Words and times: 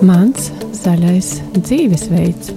Mans 0.00 0.46
zaļais 0.72 1.26
dzīvesveids. 1.58 2.54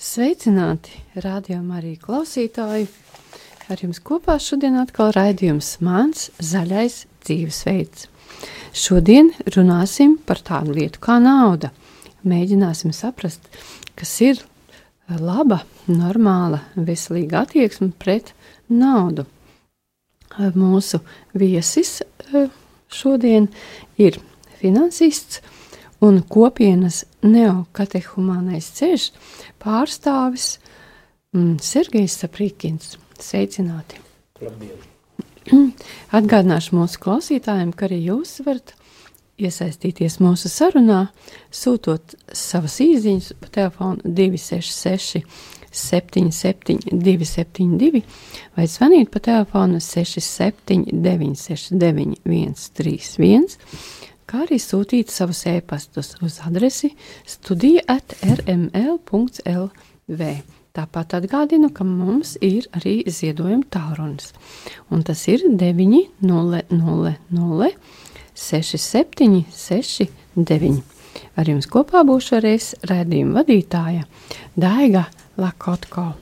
Sveicināti, 0.00 0.94
rādījumā 1.20 1.82
arī 1.82 1.92
klausītāji. 2.00 2.86
Ar 3.68 3.82
jums 3.84 4.00
kopā 4.00 4.38
šodien 4.40 4.78
atkal 4.80 5.12
raidījums 5.12 5.74
Mans 5.84 6.30
zaļais 6.40 7.02
dzīvesveids. 7.26 8.08
Šodien 8.72 9.34
runāsim 9.52 10.16
par 10.16 10.40
tādu 10.40 10.78
lietu 10.80 11.04
kā 11.04 11.18
nauda. 11.20 11.74
Mēģināsim 12.24 12.96
saprast, 12.96 13.44
kas 14.00 14.16
ir 14.24 14.40
laba, 15.20 15.60
normāla, 15.92 16.64
veselīga 16.72 17.44
attieksme 17.44 17.92
pret 18.00 18.32
naudu. 18.72 19.28
Mūsu 20.56 21.04
viesis 21.36 21.98
šodien 22.94 23.48
ir 24.00 24.18
finansists 24.60 25.42
un 26.04 26.20
kopienas 26.28 27.02
neokatehumānais 27.24 28.70
ceļš 28.78 29.10
pārstāvis 29.62 30.48
mm, 31.34 31.58
Sergejs 31.64 32.18
Saprīkins. 32.22 32.96
Sveicināti! 33.20 34.00
Labdien. 34.42 34.90
Atgādināšu 36.18 36.76
mūsu 36.78 37.00
klausītājiem, 37.04 37.74
ka 37.76 37.88
arī 37.88 38.00
jūs 38.08 38.38
varat 38.46 38.74
iesaistīties 39.40 40.20
mūsu 40.22 40.50
sarunā, 40.50 41.08
sūtot 41.54 42.14
savas 42.32 42.78
īsiņas 42.84 43.32
pa 43.40 43.50
telefonu 43.58 44.14
266 44.16 45.24
77, 45.74 46.78
272, 46.92 48.02
vai 48.56 48.66
zvanīt 48.70 49.10
pa 49.12 49.22
telefonu 49.24 49.80
67, 49.82 50.86
969, 50.92 52.20
131, 52.24 53.58
kā 54.30 54.44
arī 54.46 54.60
sūtīt 54.62 55.12
savus 55.12 55.44
e-pastus 55.50 56.14
uz 56.24 56.40
adresi 56.46 56.94
studija 57.26 57.84
at 57.98 58.16
rml.lv. 58.22 60.34
Tāpat 60.74 61.12
atgādinu, 61.20 61.68
ka 61.70 61.84
mums 61.86 62.32
ir 62.42 62.64
arī 62.74 63.04
ziedojuma 63.06 63.62
tālrunis, 63.70 64.32
un 64.90 65.04
tas 65.06 65.20
ir 65.30 65.44
900 65.46 67.70
67 68.34 69.44
69. 69.54 70.82
Ar 71.38 71.50
jums 71.50 71.68
kopā 71.70 72.02
būšu 72.06 72.38
arī 72.40 72.56
redzējuma 72.90 73.38
vadītāja 73.38 74.02
Daiga 74.58 75.04
Lakotko. 75.34 76.12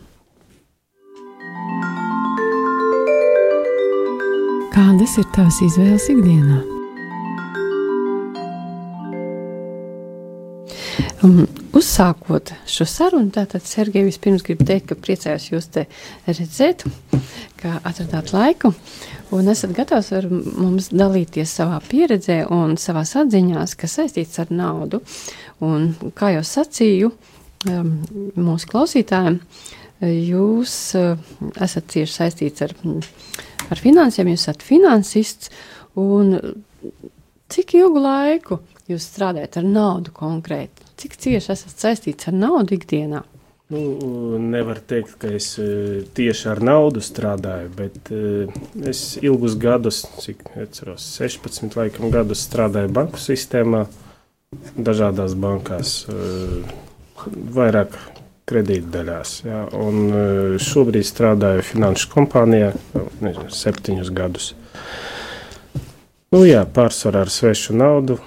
Kādas 4.73 5.19
ir 5.21 5.27
tavas 5.35 5.59
izvēles 5.67 6.07
ikdienā? 6.15 6.61
Um, 11.23 11.43
uzsākot 11.77 12.55
šo 12.65 12.87
sarunu, 12.89 13.29
tātad 13.35 13.67
Sergei 13.69 14.07
vispirms 14.07 14.43
gribu 14.47 14.65
teikt, 14.67 14.89
ka 14.89 14.97
priecājos 14.97 15.51
jūs 15.51 15.69
te 15.75 15.85
redzēt, 16.25 16.87
ka 17.61 17.77
atradāt 17.85 18.33
laiku 18.33 18.73
un 19.37 19.53
esat 19.53 19.77
gatavs 19.77 20.09
ar 20.17 20.31
mums 20.33 20.89
dalīties 20.89 21.53
savā 21.61 21.83
pieredzē 21.85 22.47
un 22.49 22.79
savās 22.81 23.13
atziņās, 23.21 23.77
kas 23.77 24.01
saistīts 24.01 24.41
ar 24.41 24.51
naudu. 24.57 25.03
Un, 25.63 25.93
kā 26.17 26.33
jau 26.39 26.43
sacīju, 26.49 27.13
mūsu 27.69 28.69
klausītājiem, 28.71 29.39
jūs 30.03 30.75
uh, 30.99 31.19
esat 31.63 31.91
cieši 31.93 32.13
saistīts 32.13 32.65
ar, 32.65 32.75
ar 33.71 33.83
finansēm, 33.83 34.33
jūs 34.33 34.47
esat 34.47 34.65
finansists. 34.67 35.53
Cik 37.53 37.75
ilgu 37.77 38.01
laiku 38.03 38.63
jūs 38.91 39.07
strādājat 39.13 39.61
ar 39.61 39.69
naudu 39.69 40.15
konkrēti? 40.17 40.89
Cik 40.99 41.19
cieši 41.21 41.53
esat 41.55 41.87
saistīts 41.87 42.31
ar 42.31 42.37
naudu 42.39 42.79
ikdienā? 42.79 43.23
Nu, 43.73 44.37
nevar 44.37 44.83
teikt, 44.85 45.15
ka 45.23 45.31
es 45.33 45.55
uh, 45.63 46.03
tieši 46.17 46.51
ar 46.53 46.61
naudu 46.67 47.01
strādāju, 47.05 47.71
bet 47.79 48.11
uh, 48.13 48.63
es 48.89 49.17
ilgus 49.23 49.55
gadus, 49.61 50.03
cik 50.21 50.45
atceros, 50.61 51.07
16 51.17 51.79
laikam 51.79 52.11
gadus 52.13 52.43
strādāju 52.45 52.93
banku 52.93 53.23
sistēmā, 53.23 53.87
dažādās 54.77 55.33
bankās 55.41 56.03
vairāk 57.29 57.95
kredītdaļās. 58.51 59.35
Ja, 59.47 59.63
un 59.79 60.03
e, 60.11 60.25
šobrīd 60.63 61.07
strādāju 61.07 61.65
finanšu 61.67 62.11
kompānijā 62.13 62.73
nu, 62.95 63.07
nezinu, 63.23 63.49
septiņus 63.55 64.13
gadus. 64.17 64.53
Nu, 66.33 66.43
jā, 66.49 66.65
pārsvarā 66.65 67.27
ar 67.27 67.33
svešu 67.33 67.77
naudu, 67.77 68.19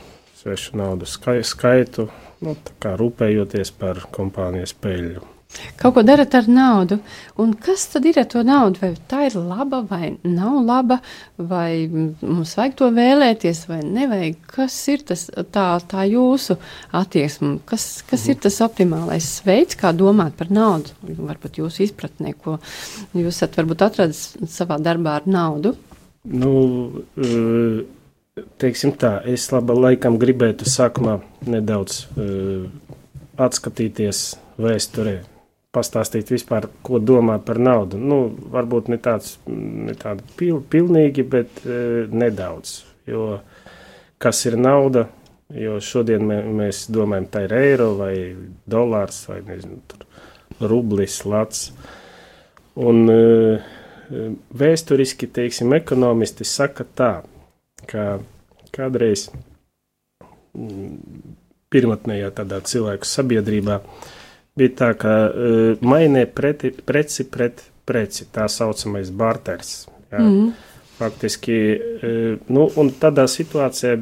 svešu 0.42 0.78
naudu 0.80 1.10
skaitu, 1.10 2.10
nu, 2.46 2.58
rūpējoties 2.86 3.74
par 3.80 4.06
kompānijas 4.14 4.76
peļņu. 4.78 5.35
Kaut 5.80 5.96
ko 5.96 6.04
darat 6.06 6.34
ar 6.38 6.48
naudu. 6.52 6.98
Un 7.42 7.54
kas 7.60 7.86
tad 7.92 8.06
ir 8.08 8.20
ar 8.22 8.28
to 8.32 8.44
naudu? 8.48 8.80
Vai 8.82 8.92
tā 9.12 9.26
ir 9.28 9.38
laba 9.40 9.82
vai 9.88 10.14
nav 10.24 10.58
laba, 10.66 11.00
vai 11.38 11.88
mums 11.92 12.56
vajag 12.58 12.78
to 12.80 12.90
vēlēties 12.96 13.66
vai 13.70 13.82
nevajag? 13.84 14.38
Kas 14.56 14.78
ir 14.92 15.04
tas, 15.08 15.26
tā, 15.56 15.66
tā 15.92 16.06
jūsu 16.10 16.58
attieksme? 16.96 17.58
Kas, 17.68 17.88
kas 18.08 18.26
mhm. 18.26 18.36
ir 18.36 18.42
tas 18.48 18.62
optimālais 18.66 19.32
veids, 19.48 19.80
kā 19.80 19.92
domāt 19.96 20.38
par 20.40 20.52
naudu? 20.54 20.96
Varbūt 21.04 21.60
jūsu 21.64 21.86
izpratnē, 21.88 22.36
ko 22.40 22.58
jūs 23.16 23.34
esat 23.36 23.60
varbūt 23.60 23.86
atradis 23.90 24.24
savā 24.52 24.80
darbā 24.82 25.20
ar 25.20 25.30
naudu? 25.30 25.76
Nu, 26.26 26.56
e, 27.22 27.86
teiksim 28.62 28.96
tā, 29.00 29.20
es 29.30 29.46
laba 29.54 29.76
laikam 29.78 30.18
gribētu 30.22 30.66
sākumā 30.70 31.20
nedaudz 31.46 32.02
uh, 32.18 32.66
atskatīties 33.38 34.26
vēsturē 34.58 35.20
pastāstīt 35.76 36.32
vispār, 36.32 36.70
ko 36.86 37.00
domā 37.04 37.38
par 37.44 37.60
naudu. 37.62 38.00
Nu, 38.00 38.20
varbūt 38.54 38.90
ne 38.92 39.00
tāds 39.02 39.36
ne 39.50 39.96
pil, 40.40 40.62
pilnīgi, 40.72 41.26
bet 41.28 41.62
e, 41.66 42.06
nedaudz. 42.12 42.80
Jo 43.10 43.40
kas 44.22 44.46
ir 44.50 44.58
nauda? 44.60 45.08
Jo 45.54 45.78
šodien 45.84 46.26
mē, 46.26 46.40
mēs 46.58 46.86
domājam, 46.90 47.28
tā 47.30 47.44
ir 47.46 47.54
eiro 47.54 47.92
vai 48.00 48.16
dolārs 48.70 49.20
vai 49.30 49.42
nezinu, 49.46 49.78
rublis, 50.64 51.20
lats. 51.30 51.68
Un 52.82 53.06
e, 53.12 53.20
e 54.10 54.26
vēsturiski, 54.58 55.30
teiksim, 55.36 55.76
ekonomisti 55.78 56.48
saka 56.50 56.88
tā, 56.98 57.14
ka 57.86 58.08
kādreiz 58.76 59.30
pirmotnējā 61.76 62.32
tādā 62.36 62.62
cilvēku 62.66 63.08
sabiedrībā 63.08 63.78
uh, 63.78 64.12
bija 64.58 64.76
tā, 64.82 64.92
ka 65.00 65.16
uh, 65.30 65.84
mainē 65.86 66.26
preti, 66.32 66.72
preci 66.72 67.28
pret 67.30 67.64
preci, 67.86 68.26
tā 68.34 68.48
saucamais 68.50 69.12
barters. 69.14 69.86
Jā. 70.12 70.22
Mm. 70.22 70.54
Faktiski, 70.96 71.60
uh, 71.76 72.48
nu, 72.50 72.70
un 72.80 72.92
tādā 73.02 73.28
situācijā 73.30 74.00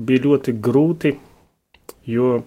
bija 0.00 0.26
ļoti 0.26 0.56
grūti, 0.60 1.14
jo 2.08 2.40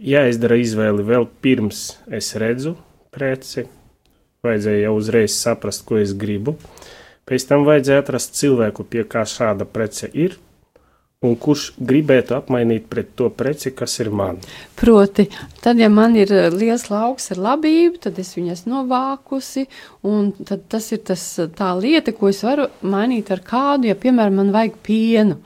jāizdara 0.00 0.58
izvēle 0.60 1.04
vēl 1.06 1.28
pirms 1.42 1.84
es 2.12 2.32
redzu 2.40 2.76
preci, 3.14 3.66
vajadzēja 4.44 4.86
jau 4.86 4.94
uzreiz 4.96 5.34
saprast, 5.36 5.84
ko 5.88 5.98
es 6.00 6.14
gribu. 6.16 6.56
Pēc 7.28 7.46
tam 7.48 7.66
vajadzēja 7.66 8.02
atrast 8.02 8.38
cilvēku, 8.38 8.86
pie 8.88 9.04
kā 9.08 9.24
šāda 9.28 9.66
prece 9.68 10.08
ir, 10.12 10.36
un 11.20 11.34
kurš 11.36 11.66
gribētu 11.84 12.32
apmainīt 12.32 12.86
pret 12.88 13.10
to 13.12 13.26
preci, 13.36 13.74
kas 13.76 13.98
ir 14.00 14.08
man. 14.16 14.38
Proti, 14.80 15.26
tad, 15.60 15.76
ja 15.76 15.90
man 15.92 16.14
ir 16.16 16.30
eh, 16.32 16.46
liels 16.48 16.86
lauks 16.88 17.28
ar 17.34 17.42
labību, 17.44 17.98
tad 18.06 18.16
es 18.22 18.30
viņas 18.38 18.62
novākusi, 18.64 19.66
un 20.08 20.30
tas 20.48 20.86
ir 20.96 21.02
tas, 21.10 21.24
tā 21.58 21.74
lieta, 21.76 22.14
ko 22.16 22.30
es 22.32 22.40
varu 22.46 22.70
mainīt 22.80 23.28
ar 23.36 23.44
kādu, 23.44 23.90
ja, 23.90 23.98
piemēram, 24.00 24.40
man 24.40 24.54
vajag 24.54 24.80
pienu. 24.88 25.36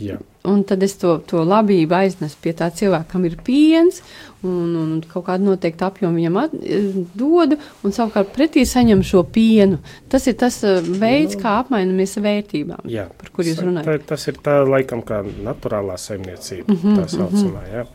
Jā. 0.00 0.16
Un 0.48 0.62
tad 0.64 0.80
es 0.86 0.96
to, 0.96 1.18
to 1.28 1.44
labību 1.44 1.98
aiznesu 1.98 2.40
pie 2.40 2.56
tā 2.56 2.70
cilvēka, 2.72 3.10
kam 3.12 3.28
ir 3.28 3.36
piens, 3.44 4.00
un, 4.46 4.74
un 4.78 4.90
kaut 5.08 5.26
kādu 5.26 5.48
noteiktu 5.48 5.86
apjomu 5.86 6.20
viņam 6.20 6.38
at, 6.42 6.56
dodu, 7.18 7.58
un 7.84 7.94
savukārt 7.94 8.30
pretī 8.34 8.64
saņem 8.68 9.02
šo 9.06 9.24
pienu. 9.34 9.80
Tas 10.10 10.28
ir 10.30 10.36
tas 10.40 10.60
uh, 10.66 10.78
veids, 10.82 11.36
nu, 11.36 11.42
kā 11.42 11.54
apmainamies 11.62 12.18
vērtībām, 12.22 12.84
jā, 12.90 13.08
par 13.20 13.32
kur 13.34 13.48
jūs 13.48 13.62
runājat. 13.64 13.88
Tā, 13.88 14.10
tas 14.14 14.28
ir 14.30 14.42
tā 14.44 14.58
laikam 14.68 15.02
kā 15.06 15.22
naturālā 15.26 15.98
saimniecība, 15.98 16.68
mm 16.72 16.82
-hmm, 16.82 17.00
tā 17.00 17.08
saucamā, 17.16 17.64
jā. 17.72 17.86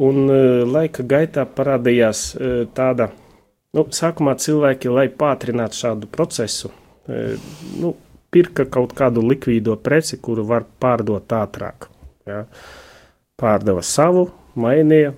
Un 0.00 0.22
uh, 0.28 0.68
laika 0.70 1.02
gaitā 1.02 1.46
parādījās 1.46 2.36
tāda, 2.74 3.10
nu, 3.74 3.86
sākumā 3.90 4.36
cilvēki, 4.38 4.88
lai 4.88 5.08
pātrinātu 5.08 5.74
šādu 5.74 6.06
procesu, 6.06 6.70
nu, 7.80 7.94
pirka 8.30 8.64
kaut 8.64 8.94
kādu 8.94 9.22
likvīdo 9.26 9.76
preci, 9.82 10.16
kuru 10.22 10.44
var 10.46 10.64
pārdot 10.80 11.32
ātrāk. 11.34 11.88
Ja? 12.26 12.44
Pārdeva 13.40 13.82
savu, 13.82 14.28
mainīja, 14.54 15.14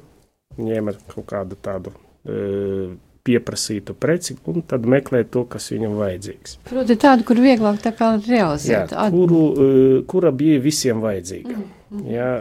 ņēma 0.59 0.97
kaut 1.15 1.27
kādu 1.31 1.59
tādu 1.63 1.95
e, 2.27 2.93
pieprasītu 3.23 3.95
preci 3.99 4.37
un 4.51 4.65
tad 4.67 4.87
meklēt 4.91 5.31
to, 5.35 5.45
kas 5.51 5.71
viņam 5.73 5.95
vajadzīgs. 6.01 6.57
Proti 6.67 6.97
tādu, 7.01 7.27
kur 7.29 7.39
vieglāk 7.43 7.79
tā 7.83 7.93
kā 7.95 8.15
realizēt. 8.19 8.95
Jā, 8.95 9.11
kuru, 9.15 9.43
uh, 9.53 9.99
kura 10.11 10.33
bija 10.35 10.59
visiem 10.63 11.03
vajadzīga. 11.05 11.55
Mm 11.55 11.69
-hmm. 11.91 12.09
Jā, 12.11 12.33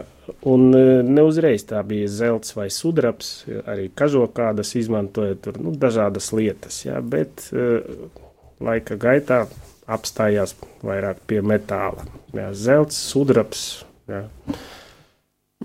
un 0.50 0.74
uh, 0.74 1.04
neuzreiz 1.06 1.64
tā 1.70 1.82
bija 1.86 2.08
zelts 2.08 2.56
vai 2.56 2.68
sudrabs, 2.70 3.44
arī 3.66 3.90
kažokādas 3.94 4.74
izmantoja 4.76 5.34
tur 5.34 5.60
nu, 5.60 5.70
dažādas 5.70 6.32
lietas, 6.32 6.84
jā, 6.86 7.00
bet 7.00 7.50
uh, 7.52 7.78
laika 8.60 8.96
gaitā 8.96 9.46
apstājās 9.86 10.54
vairāk 10.82 11.16
pie 11.26 11.40
metāla. 11.42 12.06
Jā, 12.32 12.52
zelts, 12.52 12.96
sudrabs. 12.96 13.84
Jā. 14.08 14.26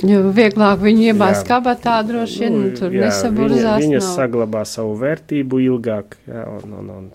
Jo 0.05 0.19
vieglāk 0.35 0.81
viņu 0.83 1.07
iebāzt 1.11 1.47
kabatā, 1.47 1.95
droši 2.05 2.43
vien 2.43 2.57
nu, 2.57 2.73
tur 2.77 2.93
nesaburzās. 2.93 3.79
Viņa, 3.81 3.87
viņa 3.87 4.01
saglabā 4.05 4.61
savu 4.69 4.93
vērtību 5.01 5.61
ilgāk, 5.63 6.19
jā, 6.29 6.43
un, 6.57 6.75
un, 6.81 6.91
un, 6.97 7.07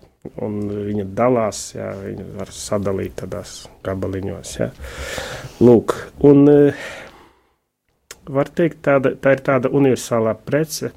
un 0.46 0.56
viņa 0.88 1.06
dalās, 1.18 1.60
jā, 1.76 1.92
viņa 2.00 2.26
var 2.40 2.50
sadalīt 2.56 3.14
tādās 3.22 3.54
gabaliņos, 3.86 4.56
jā. 4.58 4.72
Lūk, 5.62 5.94
un 6.26 6.50
var 8.26 8.50
teikt, 8.50 8.82
tāda, 8.86 9.14
tā 9.14 9.36
ir 9.36 9.44
tāda 9.46 9.70
universālā 9.70 10.34
prece, 10.42 10.90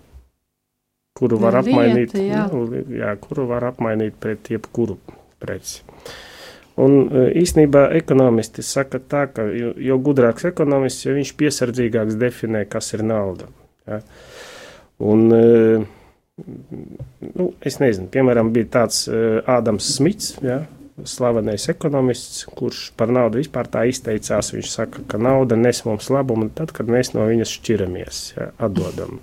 kuru 1.15 1.39
var 1.43 1.59
Lieta, 1.59 1.69
apmainīt, 1.69 2.17
jā. 2.17 2.47
Nu, 2.49 2.65
jā, 2.97 3.13
kuru 3.21 3.45
var 3.53 3.69
apmainīt 3.69 4.17
pret 4.21 4.49
jebkuru 4.55 4.97
preci. 5.41 5.84
Un 6.81 6.95
e, 7.07 7.25
īsnībā 7.39 7.87
ekonomisti 7.95 8.63
saka 8.65 8.99
tā, 8.99 9.25
ka 9.31 9.45
jo, 9.47 9.71
jo 9.79 9.97
gudrāks 10.03 10.47
ekonomists, 10.49 11.05
jo 11.05 11.13
viņš 11.15 11.31
piesardzīgāks 11.39 12.17
definē, 12.19 12.65
kas 12.67 12.91
ir 12.97 13.05
nauda. 13.07 13.47
Ja? 13.87 14.01
Un, 15.05 15.29
e, 15.31 15.77
nu, 17.31 17.47
es 17.63 17.79
nezinu, 17.79 18.09
piemēram, 18.11 18.51
bija 18.55 18.73
tāds 18.79 19.05
e, 19.07 19.21
Ādams 19.55 19.93
Smits, 19.95 20.33
ja? 20.43 20.65
slavenais 21.07 21.67
ekonomists, 21.71 22.45
kurš 22.55 22.89
par 22.95 23.11
naudu 23.11 23.41
vispār 23.41 23.67
tā 23.71 23.83
izteicās. 23.91 24.53
Viņš 24.55 24.69
saka, 24.71 25.03
ka 25.11 25.19
nauda 25.19 25.57
nes 25.59 25.81
mums 25.87 26.07
labumu 26.11 26.47
tad, 26.55 26.71
kad 26.75 26.91
mēs 26.91 27.13
no 27.15 27.27
viņas 27.27 27.55
šķiramies, 27.55 28.25
ja? 28.35 28.49
atdodam. 28.67 29.21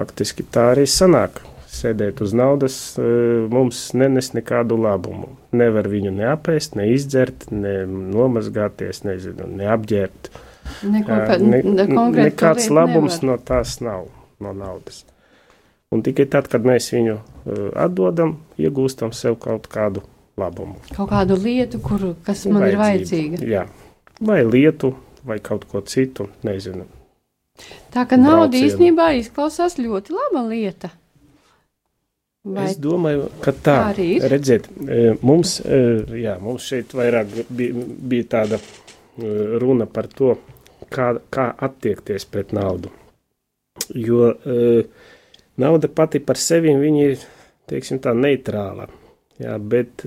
Faktiski 0.00 0.44
tā 0.48 0.70
arī 0.74 0.86
sanāk 0.88 1.40
sēdēt 1.70 2.20
uz 2.24 2.34
naudas 2.36 2.76
e, 2.98 3.06
mums 3.50 3.82
nenes 3.96 4.32
nekādu 4.34 4.78
labumu. 4.80 5.30
Nevar 5.56 5.88
viņu 5.90 6.12
neapēst, 6.16 6.76
ne 6.78 6.90
izdzert, 6.94 7.48
ne 7.54 7.82
nomazgāties, 7.86 9.04
nezinu, 9.06 9.48
neapģērbt. 9.60 10.30
Neko, 10.90 11.18
ne, 11.42 11.62
ne, 11.64 11.86
nekāds 12.26 12.68
labums 12.70 13.20
nevar. 13.22 13.38
no 13.38 13.38
tās 13.50 13.78
nav, 13.84 14.06
no 14.42 14.54
naudas. 14.56 15.04
Un 15.90 16.04
tikai 16.06 16.28
tad, 16.30 16.46
kad 16.50 16.66
mēs 16.66 16.92
viņu 16.94 17.16
uh, 17.16 17.24
atdodam, 17.82 18.36
iegūstam 18.60 19.14
sev 19.16 19.40
kaut 19.42 19.66
kādu 19.72 20.04
labumu. 20.38 20.78
Kaut 20.94 21.10
kādu 21.10 21.38
lietu, 21.40 21.80
kur, 21.82 22.12
kas 22.26 22.44
man 22.46 22.62
Vajadzību, 22.62 22.76
ir 22.76 22.80
vajadzīga. 22.84 23.42
Jā, 23.50 23.64
vai 24.22 24.40
lietu, 24.46 24.94
vai 25.26 25.40
kaut 25.42 25.66
ko 25.70 25.82
citu, 25.82 26.28
nezinu. 26.46 26.86
Tā 27.92 28.06
ka 28.08 28.16
nauda 28.16 28.56
īstenībā 28.56 29.10
izklausās 29.18 29.76
ļoti 29.80 30.14
laba 30.14 30.46
lieta. 30.46 30.92
Vai 32.40 32.70
es 32.70 32.78
domāju, 32.80 33.26
ka 33.44 33.52
tā, 33.52 33.74
tā 33.92 34.00
ir. 34.00 34.22
Redziet, 34.32 34.70
e, 34.80 35.00
mums, 35.20 35.58
e, 35.60 35.80
jā, 36.22 36.38
mums 36.40 36.64
šeit 36.70 36.94
vairāk 36.96 37.34
bija, 37.52 37.82
bija 38.12 38.28
tāda 38.32 38.56
e, 38.56 39.32
runa 39.60 39.84
par 39.84 40.08
to, 40.08 40.32
kā, 40.88 41.10
kā 41.28 41.50
attiekties 41.68 42.24
pret 42.32 42.54
naudu. 42.56 42.88
Jo 43.92 44.30
nauda 45.60 45.88
pati 45.92 46.20
par 46.24 46.38
sevi 46.40 46.72
ir, 47.02 47.20
teiksim, 47.68 48.00
tā 48.00 48.14
neitrāla. 48.16 48.86
Jā, 49.40 49.56
bet. 49.58 50.04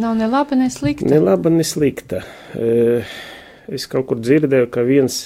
Nav 0.00 0.16
ne 0.18 0.28
laba, 0.30 0.56
ne 0.56 0.70
slikta. 0.70 1.06
Ne 1.10 1.18
laba, 1.20 1.50
ne 1.50 1.64
slikta. 1.66 2.22
Es 3.68 3.86
kaut 3.90 4.06
kur 4.10 4.22
dzirdēju, 4.22 4.70
ka 4.72 4.84
viens 4.86 5.18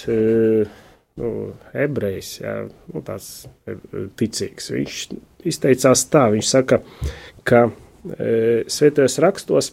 nu, 1.19 1.31
ebrejs, 1.77 2.39
jā, 2.43 2.55
nu, 2.93 3.03
tāds 3.05 3.47
ticīgs, 4.19 4.71
viņš 4.75 4.99
izteicās 5.49 6.05
tā, 6.13 6.29
viņš 6.35 6.51
saka, 6.51 6.81
ka 7.47 7.67
e, 7.69 8.65
svētajos 8.71 9.19
rakstos 9.25 9.73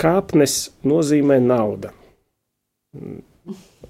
kāpnes 0.00 0.56
nozīmē 0.88 1.38
nauda. 1.42 1.92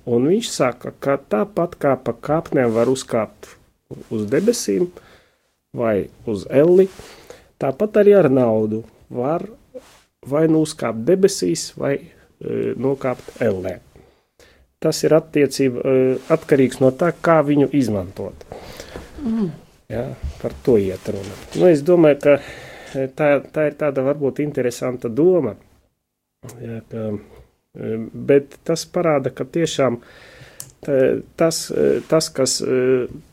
Un 0.03 0.29
viņš 0.29 0.51
saka, 0.51 0.93
ka 0.99 1.17
tāpat 1.31 1.77
kā 1.81 1.95
pa 2.01 2.15
kāpnēm 2.15 2.73
var 2.75 2.91
uzkāpt 2.91 3.55
uz 4.13 4.27
debesīm 4.31 4.89
vai 5.77 6.09
uz 6.29 6.47
elli, 6.51 6.89
tāpat 7.63 8.03
arī 8.03 8.17
ar 8.19 8.29
naudu 8.33 8.83
var 9.13 9.47
vai 10.29 10.47
nu 10.51 10.63
uzkāpt 10.67 11.05
debesīs 11.07 11.71
vai 11.79 11.95
e, 11.99 12.05
nokāpt 12.79 13.41
ellē. 13.43 13.79
Tas 14.83 15.05
ir 15.07 15.15
attiecība, 15.15 15.83
e, 15.83 16.15
atkarīgs 16.35 16.81
no 16.83 16.91
tā, 16.99 17.13
kā 17.15 17.39
viņu 17.47 17.71
izmantot. 17.79 18.47
Mm. 19.23 19.53
Ja, 19.93 20.15
par 20.43 20.53
to 20.65 20.79
iet 20.81 21.09
runa. 21.13 21.35
Nu, 21.59 21.67
es 21.69 21.83
domāju, 21.85 22.19
ka 22.23 22.37
e, 22.39 23.09
tā, 23.13 23.35
tā 23.53 23.67
ir 23.69 23.77
tāda 23.81 24.05
varbūt 24.07 24.41
interesanta 24.41 25.11
doma, 25.13 25.53
ja, 26.63 26.79
ka, 26.89 27.11
e, 27.77 27.99
bet 28.31 28.57
tas 28.65 28.87
parāda, 28.89 29.35
ka 29.35 29.45
tiešām 29.45 30.01
tas, 31.39 31.59
e, 31.71 32.01
tas 32.09 32.31
kas 32.35 32.57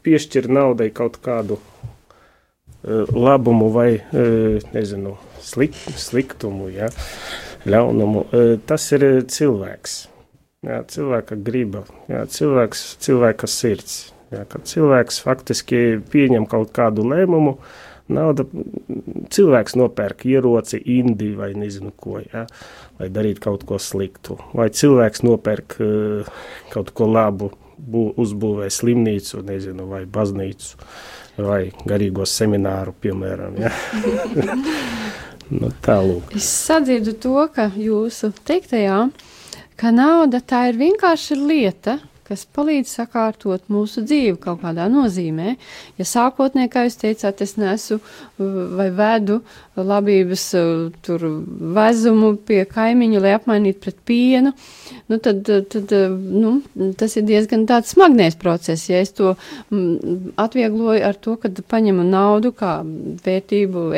piešķir 0.05 0.51
naudai 0.51 0.91
kaut 0.93 1.17
kādu 1.23 1.57
labumu 2.83 3.71
vai, 3.73 3.89
nezinu, 4.75 5.15
slik, 5.43 5.79
sliktumu, 5.99 6.69
ja, 6.71 6.91
ļaunumu, 7.67 8.27
tas 8.69 8.85
ir 8.95 9.07
cilvēks. 9.27 9.97
Jā, 10.65 10.81
cilvēka 10.91 11.37
griba, 11.39 11.85
jā, 12.11 12.25
cilvēks, 12.27 12.81
cilvēka 12.99 13.47
sirds. 13.47 14.09
Ja, 14.29 14.43
kad 14.45 14.65
cilvēks 14.67 15.21
faktiski 15.23 15.77
pieņem 16.11 16.43
kaut 16.51 16.73
kādu 16.75 17.05
lēmumu, 17.07 17.55
nauda, 18.11 18.43
cilvēks 19.31 19.77
nopērk 19.79 20.25
ieroci, 20.27 20.81
indi 20.99 21.31
vai 21.37 21.53
nezinu 21.57 21.93
ko, 21.95 22.19
ja, 22.25 22.43
lai 22.99 23.07
darītu 23.13 23.45
kaut 23.47 23.63
ko 23.69 23.79
sliktu. 23.79 24.35
Vai 24.51 24.67
cilvēks 24.75 25.23
nopērk 25.25 25.77
uh, 25.79 26.29
kaut 26.75 26.91
ko 26.97 27.07
labu, 27.07 27.53
bū, 27.79 28.09
uzbūvē 28.19 28.67
slimnīcu, 28.73 29.39
nezinu, 29.47 29.87
vai 29.89 30.03
baznīcu, 30.11 30.75
vai 31.39 31.61
garīgo 31.87 32.27
semināru, 32.27 32.93
piemēram. 32.99 33.57
Ja. 33.63 33.71
nu, 35.61 35.71
tālūk. 35.87 36.35
Es 36.35 36.51
sadzirdu 36.67 37.15
to, 37.23 37.37
ka 37.55 37.71
jūsu 37.79 38.33
teiktajā, 38.43 39.05
ka 39.79 39.91
nauda 39.95 40.41
tā 40.43 40.67
ir 40.69 40.79
vienkārši 40.79 41.37
lieta, 41.39 41.99
kas 42.29 42.43
palīdz 42.53 42.91
sakārtot 42.99 43.71
mūsu 43.73 44.03
dzīvi 44.05 44.35
kaut 44.41 44.61
kādā 44.61 44.85
nozīmē. 44.91 45.55
Ja 45.97 46.05
sākotnēji, 46.05 46.69
kā 46.69 46.83
jūs 46.85 46.99
teicāt, 47.01 47.41
es 47.41 47.55
nesu 47.57 47.97
vai 48.37 48.89
vedu 48.93 49.39
labības 49.79 50.43
tur 51.05 51.25
vezumu 51.79 52.35
pie 52.45 52.61
kaimiņu, 52.69 53.21
lai 53.23 53.33
apmainītu 53.37 53.81
pret 53.81 53.97
pienu, 54.05 54.53
nu 55.09 55.19
tad, 55.25 55.49
tad 55.73 55.95
nu, 56.13 56.59
tas 56.99 57.17
ir 57.17 57.25
diezgan 57.25 57.65
tāds 57.69 57.95
smagnējs 57.95 58.37
process. 58.41 58.89
Ja 58.91 59.01
es 59.01 59.15
to 59.17 59.33
atviegloju 60.37 61.01
ar 61.09 61.17
to, 61.17 61.33
ka 61.41 61.49
paņemu 61.73 62.05
naudu 62.11 62.53
kā 62.59 62.79
vērtību 63.25 63.89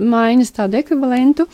maiņas 0.00 0.56
tādu 0.62 0.80
ekvivalentu, 0.80 1.50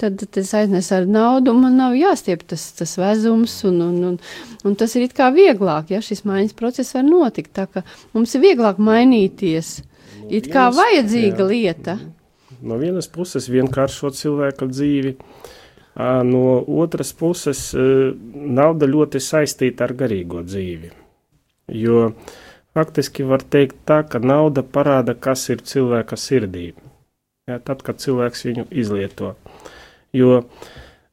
tad 0.00 0.22
tas 0.34 0.52
aiznes 0.58 0.90
ar 0.94 1.06
naudu, 1.06 1.52
un 1.54 1.64
man 1.64 1.78
nav 1.78 1.94
jāstiep 1.98 2.44
tas, 2.50 2.66
tas 2.78 2.96
vezums, 2.98 3.56
un, 3.68 3.80
un, 3.84 3.96
un, 4.10 4.18
un 4.66 4.76
tas 4.78 4.94
ir 4.96 5.06
it 5.06 5.16
kā 5.16 5.30
vieglāk, 5.34 5.92
ja 5.94 6.02
šis 6.04 6.24
maiņas 6.28 6.56
process 6.58 6.96
var 6.96 7.06
notikt, 7.06 7.52
tā 7.56 7.66
ka 7.70 7.84
mums 8.16 8.34
ir 8.34 8.44
vieglāk 8.44 8.80
mainīties, 8.82 9.76
it 10.28 10.50
kā 10.52 10.68
vajadzīga 10.74 11.44
jā. 11.44 11.50
lieta. 11.50 11.98
No 12.64 12.78
vienas 12.80 13.10
puses 13.12 13.50
vienkāršot 13.52 14.16
cilvēka 14.16 14.68
dzīvi, 14.70 15.16
no 16.26 16.44
otras 16.82 17.12
puses 17.14 17.68
nauda 17.74 18.88
ļoti 18.88 19.20
saistīta 19.22 19.86
ar 19.86 19.94
garīgo 19.94 20.42
dzīvi. 20.42 20.90
Jo 21.74 22.08
faktiski 22.74 23.24
var 23.24 23.44
teikt 23.46 23.84
tā, 23.88 24.02
ka 24.08 24.18
nauda 24.18 24.64
parāda, 24.66 25.14
kas 25.14 25.46
ir 25.54 25.62
cilvēka 25.62 26.18
sirdī. 26.18 26.72
Ja, 27.48 27.60
tad, 27.60 27.84
kad 27.84 28.00
cilvēks 28.00 28.44
viņu 28.48 28.66
izlieto. 28.72 29.34
Jo, 30.14 30.44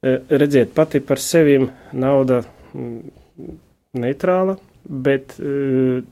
redziet, 0.01 0.75
pati 0.77 1.01
par 1.05 1.21
sevi 1.21 1.57
nauda 1.93 2.41
neitrāla, 3.97 4.55
bet, 4.85 5.35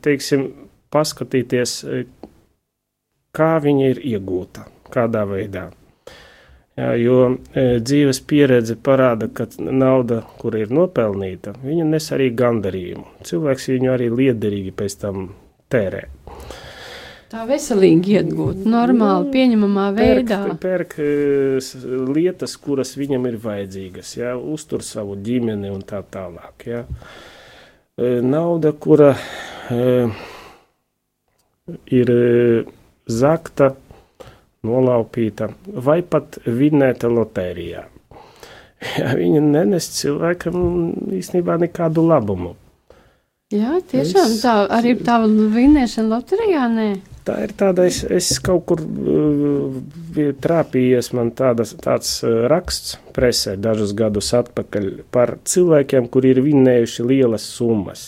teiksim, 0.05 0.48
paskatīties, 0.93 1.75
kā 3.36 3.51
viņa 3.62 3.91
ir 3.93 4.01
iegūta 4.15 4.65
kādā 4.93 5.25
veidā. 5.29 5.69
Jā, 6.79 6.93
jo 6.96 7.15
e, 7.27 7.63
dzīves 7.84 8.22
pieredze 8.29 8.77
parāda, 8.79 9.27
ka 9.36 9.50
nauda, 9.60 10.22
kur 10.39 10.55
ir 10.55 10.72
nopelnīta, 10.72 11.58
viņa 11.60 11.88
nes 11.89 12.05
arī 12.15 12.29
gandarījumu. 12.39 13.03
Cilvēks 13.27 13.67
viņu 13.74 13.91
arī 13.91 14.08
liederīgi 14.13 14.72
pēc 14.79 14.96
tam 15.01 15.25
tērē. 15.74 16.05
Tā 17.30 17.44
veselīgi 17.46 18.16
iegūt, 18.18 18.64
normāli, 18.66 19.28
nu, 19.28 19.34
pieņemamā 19.34 19.84
veidā. 19.94 20.40
Pērk, 20.58 20.96
pērk 20.98 22.10
lietas, 22.10 22.56
kuras 22.58 22.96
viņam 22.98 23.28
ir 23.30 23.38
vajadzīgas, 23.44 24.14
ja, 24.18 24.32
uztur 24.38 24.82
savu 24.86 25.14
ģimeni 25.22 25.70
un 25.70 25.84
tā 25.86 26.02
tālāk. 26.10 26.66
Ja. 26.66 26.82
Nauda, 28.26 28.72
kura 28.74 29.12
ir 32.00 32.12
zakta, 33.06 33.70
nolaupīta 34.66 35.52
vai 35.86 36.02
pat 36.02 36.42
vinnēta 36.46 37.12
lotērijā. 37.14 37.86
Ja, 38.96 39.10
viņa 39.12 39.42
nenes 39.44 39.90
cilvēkam 39.92 40.54
īstenībā 41.12 41.58
nekādu 41.60 42.00
labumu. 42.08 42.54
Jā, 43.52 43.74
tiešām 43.92 44.30
es, 44.30 44.38
tā 44.40 44.54
arī 44.72 44.94
tā 45.04 45.18
vinnēšana 45.28 46.14
loterijā, 46.14 46.68
nē. 46.72 46.86
Tā 47.30 47.36
ir 47.46 47.52
tāda, 47.54 47.84
es, 47.86 48.00
es 48.10 48.40
kaut 48.42 48.64
kur 48.72 48.80
uh, 48.82 49.76
trāpījies, 50.42 51.12
man 51.14 51.30
tādas, 51.38 51.76
tāds 51.78 52.16
uh, 52.26 52.48
raksts 52.50 52.96
presē 53.14 53.54
dažus 53.62 53.94
gadus 53.98 54.32
atpakaļ 54.34 54.88
par 55.14 55.36
cilvēkiem, 55.46 56.08
kuri 56.10 56.34
ir 56.34 56.42
vinnējuši 56.48 57.06
lielas 57.06 57.46
summas. 57.54 58.08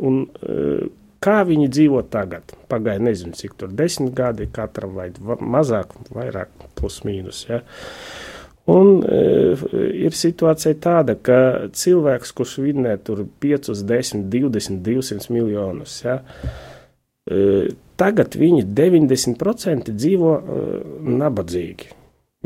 Un 0.00 0.22
uh, 0.24 0.86
kā 1.20 1.42
viņi 1.44 1.68
dzīvo 1.68 2.00
tagad? 2.08 2.56
Pagāja 2.72 3.02
nezinu, 3.04 3.36
cik 3.36 3.58
tur 3.60 3.74
desmit 3.76 4.14
gadi 4.16 4.48
katram 4.48 4.96
vai 4.96 5.10
mazāk, 5.44 5.92
vairāk 6.16 6.54
plus 6.78 7.02
mīnus, 7.04 7.44
ja. 7.50 7.60
Un 8.68 8.98
e, 9.00 9.20
ir 10.04 10.16
situācija 10.16 10.76
tāda, 10.84 11.14
ka 11.16 11.38
cilvēks, 11.72 12.34
kurš 12.36 12.58
vinnē 12.60 12.98
tur 13.00 13.22
5, 13.40 13.70
10, 13.88 14.26
20, 14.28 14.82
200 14.84 15.32
miljonus, 15.32 15.94
ja, 16.04 16.18
e, 17.24 17.70
tagad 17.98 18.36
viņi 18.38 18.64
90% 18.78 19.92
dzīvo 19.94 20.34
e, 20.38 20.66
nabadzīgi. 21.18 21.94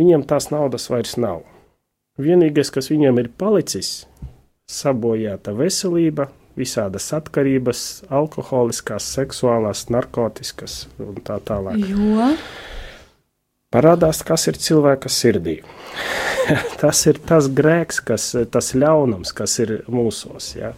Viņiem 0.01 0.25
tās 0.29 0.49
naudas 0.53 0.89
vairs 0.93 1.19
nav. 1.21 1.43
Vienīgais, 2.21 2.71
kas 2.73 2.91
viņiem 2.93 3.21
ir 3.21 3.29
palicis, 3.41 4.07
sabojāta 4.69 5.55
veselība, 5.57 6.29
visādas 6.57 7.09
atkarības, 7.17 8.05
alkoholiskās, 8.13 9.07
seksuālās, 9.17 9.87
narkotikas 9.93 10.87
un 11.01 11.21
tā 11.25 11.39
tālāk. 11.45 11.81
Jo? 11.89 12.33
Parādās, 13.73 14.21
kas 14.29 14.45
ir 14.51 14.59
cilvēka 14.61 15.09
sirdī. 15.09 15.61
tas 16.83 17.07
ir 17.09 17.21
tas 17.25 17.49
grēks, 17.49 18.03
kas, 18.05 18.27
tas 18.53 18.73
ļaunums, 18.77 19.33
kas 19.37 19.57
ir 19.65 19.79
mūsos. 19.89 20.53
Ja? 20.59 20.75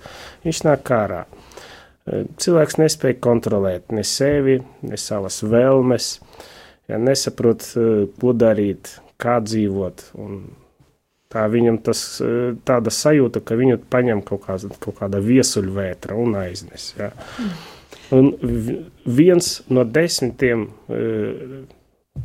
Viņš 0.47 0.63
nāk 0.69 0.95
ārā. 0.95 1.25
Cilvēks 2.05 2.77
nespēja 2.77 3.17
kontrolēt 3.25 3.93
ne 3.97 4.03
sevi, 4.05 4.59
ne 4.85 4.99
savas 5.01 5.41
vēlmes, 5.41 6.09
ja 6.91 6.99
nesaprot, 7.01 7.65
ko 8.21 8.35
darīt, 8.37 8.91
kā 9.21 9.39
dzīvot. 9.41 10.05
Tā 11.35 11.45
viņam 11.51 11.79
tas 11.87 12.03
tāda 12.69 12.93
sajūta, 12.93 13.41
ka 13.41 13.57
viņu 13.59 13.81
paņem 13.91 14.21
kaut, 14.29 14.45
kā, 14.45 14.59
kaut 14.85 15.01
kāda 15.01 15.23
viesuļvētra 15.25 16.19
un 16.21 16.37
aiznes. 16.45 16.91
Ja? 16.99 17.09
Un 18.15 18.35
viens 19.09 19.57
no 19.73 19.87
desmitiem 19.89 20.69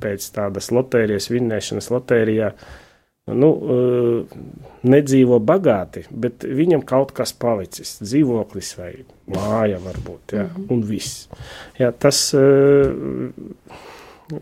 pēc 0.04 0.28
tādas 0.36 0.70
lotērijas 0.76 1.32
vinnēšanas 1.32 1.90
lotērijā 1.94 2.52
nu, 3.36 3.50
eh, 3.76 4.38
nedzīvo 4.90 5.40
bagāti, 5.44 6.06
bet 6.12 6.46
viņam 6.48 6.84
kaut 6.88 7.14
kas 7.18 7.34
palicis, 7.34 7.98
dzīvoklis 8.04 8.74
vai 8.80 8.92
māja 9.30 9.80
varbūt, 9.84 10.36
ja, 10.36 10.44
mm 10.44 10.50
-hmm. 10.56 10.74
un 10.74 10.84
viss. 10.88 11.28
Jā, 11.80 11.92
tas, 11.92 12.34
eh, 12.34 12.40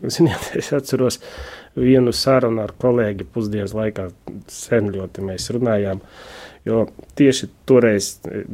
ziniet, 0.06 0.50
es 0.58 0.72
atceros 0.72 1.20
vienu 1.76 2.12
sarunu 2.12 2.62
ar 2.62 2.72
kolēģi 2.78 3.26
pusdienas 3.32 3.74
laikā, 3.74 4.10
sen 4.46 4.92
ļoti 4.94 5.22
mēs 5.22 5.50
runājām, 5.50 6.00
jo 6.64 6.86
tieši 7.14 7.48
toreiz 7.66 8.18
eh, 8.24 8.44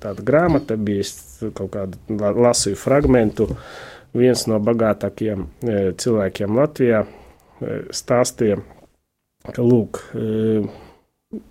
tāda 0.00 0.22
grāmata 0.22 0.76
bija, 0.76 1.02
kaut 1.54 1.70
kādu 1.70 1.98
lasīju 2.40 2.76
fragmentu, 2.76 3.44
uh, 3.44 3.58
viens 4.14 4.46
no 4.50 4.60
bagātākajiem 4.62 5.46
cilvēkiem 6.00 6.58
Latvijā 6.58 7.04
stāstīja, 7.94 8.60
ka, 9.50 9.60
lūk, 9.62 10.00
e, 10.16 10.62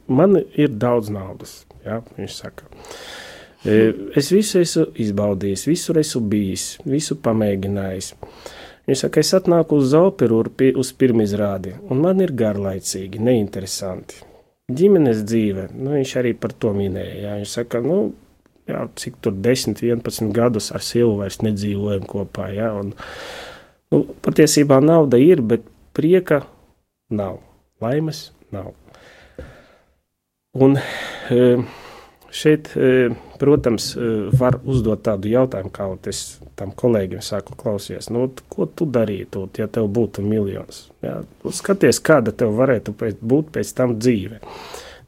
man 0.07 0.39
ir 0.39 0.73
daudz 0.81 1.11
naudas, 1.13 1.61
ja, 1.85 2.01
viņš 2.17 2.39
saka. 2.39 2.69
Es 3.63 4.27
visu 4.33 4.59
esmu 4.59 4.89
izbaudījis, 4.99 5.69
visur 5.69 5.99
esmu 6.01 6.25
bijis, 6.33 6.65
visu 6.83 7.15
pamēģinājis. 7.23 8.09
Viņš 8.89 9.05
saka, 9.05 9.21
es 9.23 9.31
atnāku 9.37 9.77
uz 9.79 9.93
operu 9.95 10.41
uz 10.75 10.89
pirmizrādi, 10.99 11.77
un 11.87 12.01
man 12.03 12.19
ir 12.19 12.33
garlaicīgi, 12.35 13.21
neinteresanti. 13.23 14.19
Ģimenes 14.73 15.23
dzīve, 15.27 15.69
nu, 15.75 15.93
viņš 15.95 16.11
arī 16.19 16.33
par 16.39 16.51
to 16.59 16.73
minēja. 16.75 17.15
Jā. 17.21 17.37
Viņš 17.39 17.55
saka, 17.55 17.79
nu, 17.83 17.97
jā, 18.67 18.83
cik 18.99 19.21
tur 19.23 19.35
10, 19.39 19.79
11 19.79 20.35
gadus 20.35 20.69
ar 20.75 20.83
sievu 20.83 21.15
vairs 21.21 21.39
nedzīvojam 21.43 22.03
kopā. 22.09 22.49
Jā, 22.51 22.73
un, 22.79 22.91
nu, 23.95 24.03
patiesībā 24.27 24.81
nauda 24.83 25.19
ir, 25.19 25.43
bet 25.43 25.63
prieka 25.95 26.41
nav, 27.15 27.39
laimes 27.83 28.29
nav. 28.53 28.73
Un 30.53 30.77
e, 30.77 31.57
šeit, 32.29 32.69
e, 32.77 33.09
protams, 33.41 33.95
e, 33.97 34.09
var 34.37 34.59
uzdot 34.69 35.01
tādu 35.05 35.31
jautājumu, 35.31 35.71
kā 35.73 35.87
es 36.11 36.21
tam 36.59 36.73
kolēģim 36.77 37.23
saku, 37.25 37.55
klausies, 37.57 38.11
nu, 38.13 38.27
ko 38.53 38.67
tu 38.69 38.85
darītu, 38.85 39.47
ja 39.57 39.65
tev 39.65 39.89
būtu 39.93 40.21
miljons? 40.25 40.87
Jā, 41.01 41.23
skaties, 41.49 42.01
kāda 42.05 42.35
tev 42.37 42.53
varētu 42.59 42.93
būt 43.21 43.49
pēc 43.57 43.73
tam 43.77 43.97
dzīve. 43.97 44.43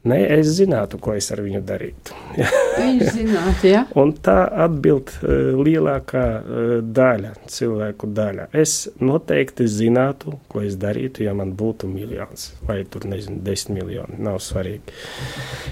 Nē, 0.06 0.18
es 0.36 0.52
zinātu, 0.54 1.00
ko 1.02 1.16
es 1.18 1.26
ar 1.34 1.40
viņu 1.42 1.60
darītu. 1.66 2.14
Viņš 2.78 3.08
zinātu, 3.16 3.66
ja? 3.66 3.80
Un 3.98 4.12
tā 4.22 4.36
atbild 4.66 5.10
uh, 5.16 5.56
lielākā 5.58 6.24
uh, 6.38 6.74
daļa, 6.94 7.32
cilvēku 7.50 8.10
daļa. 8.14 8.46
Es 8.54 8.76
noteikti 9.02 9.66
zinātu, 9.70 10.36
ko 10.52 10.62
es 10.62 10.76
darītu, 10.78 11.24
ja 11.26 11.34
man 11.34 11.56
būtu 11.58 11.90
miljons 11.90 12.52
vai 12.68 12.84
tur, 12.90 13.08
nezinu, 13.10 13.40
desmit 13.46 13.80
miljoni, 13.80 14.20
nav 14.22 14.38
svarīgi. 14.44 14.94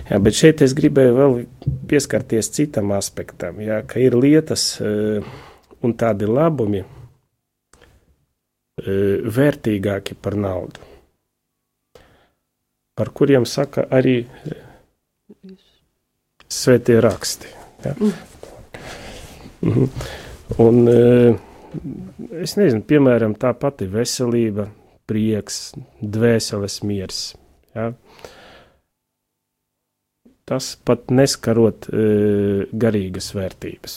Jā, 0.09 0.19
bet 0.25 0.37
šeit 0.37 0.65
es 0.67 0.75
gribēju 0.77 1.15
vēl 1.21 1.37
pieskarties 1.91 2.51
citam 2.57 2.91
aspektam, 2.97 3.63
jā, 3.63 3.85
ka 3.87 4.03
ir 4.03 4.19
lietas 4.19 4.67
uh, 4.83 5.23
un 5.85 5.95
tādi 6.01 6.27
labumi 6.27 6.83
vērtīgāki 8.75 10.17
par 10.19 10.35
naudu 10.35 10.94
par 12.95 13.11
kuriem 13.15 13.47
saka 13.47 13.87
arī 13.91 14.23
svētie 16.51 17.01
raksti. 17.03 17.51
Ja? 17.85 17.95
Mm. 17.99 18.15
Mhm. 19.65 19.89
Un, 20.61 20.81
e, 20.89 21.35
es 22.45 22.55
nezinu, 22.61 22.83
piemēram, 22.87 23.35
tā 23.41 23.55
pati 23.57 23.89
veselība, 23.91 24.69
prieks, 25.09 25.73
dvēseles 26.01 26.83
miers. 26.85 27.23
Ja? 27.75 27.91
Tas 30.45 30.75
pat 30.85 31.09
neskarot 31.09 31.89
e, 31.89 32.05
garīgas 32.77 33.33
vērtības. 33.35 33.97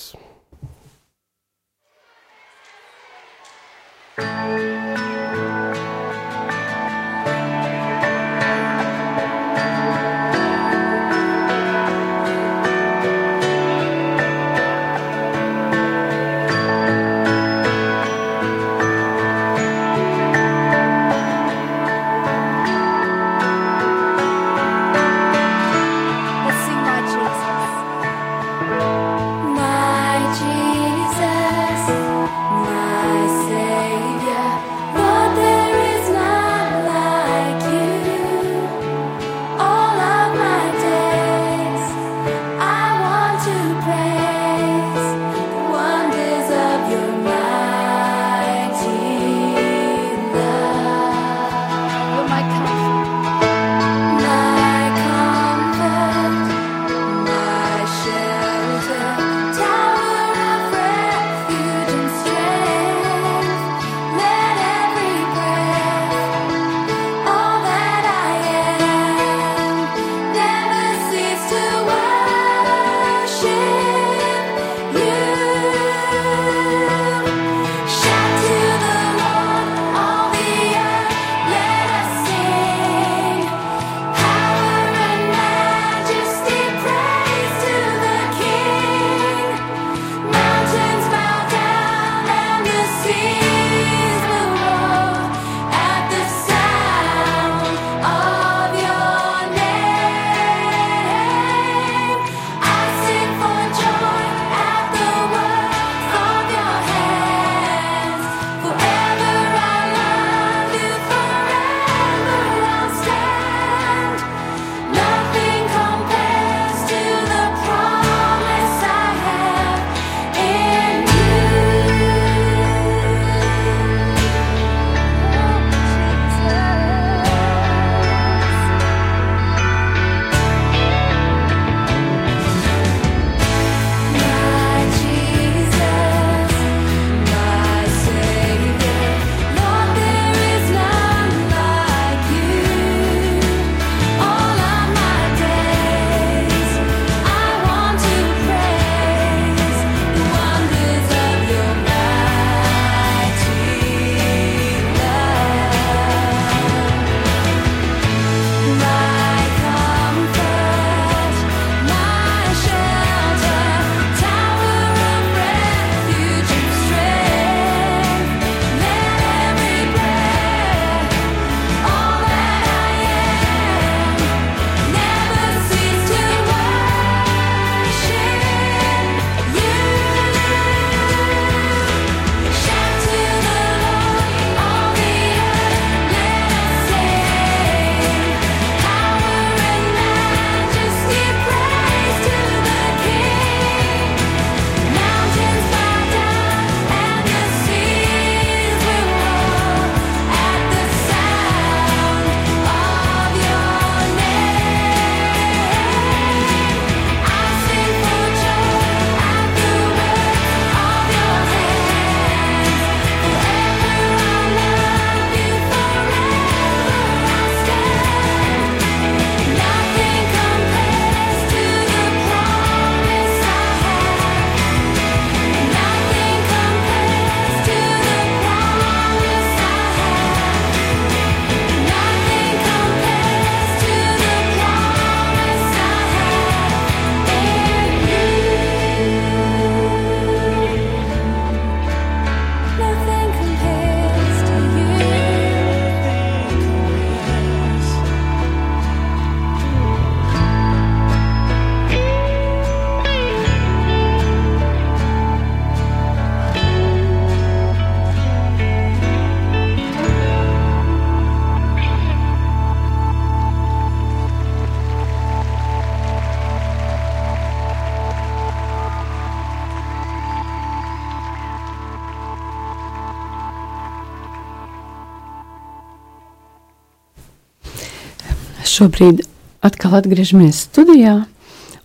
Šobrīd 278.77 279.23
atkal 279.65 279.95
atgriežamies 279.97 280.59
studijā 280.67 281.23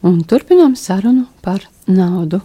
un 0.04 0.18
turpinām 0.28 0.74
sarunu 0.76 1.22
par 1.40 1.62
naudu. 1.88 2.42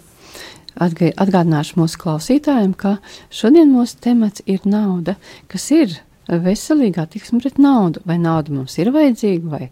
Atgādināšu 0.80 1.76
mūsu 1.82 2.00
klausītājiem, 2.00 2.72
ka 2.72 2.94
šodien 3.28 3.74
mūsu 3.74 3.98
temats 4.06 4.46
ir 4.48 4.64
nauda, 4.64 5.18
kas 5.52 5.66
ir 5.76 5.98
veselīga 6.32 7.04
attieksme 7.04 7.42
pret 7.44 7.60
naudu. 7.60 8.06
Vai 8.08 8.16
nauda 8.24 8.56
mums 8.56 8.78
ir 8.80 8.94
vajadzīga, 8.96 9.52
vai 9.52 9.68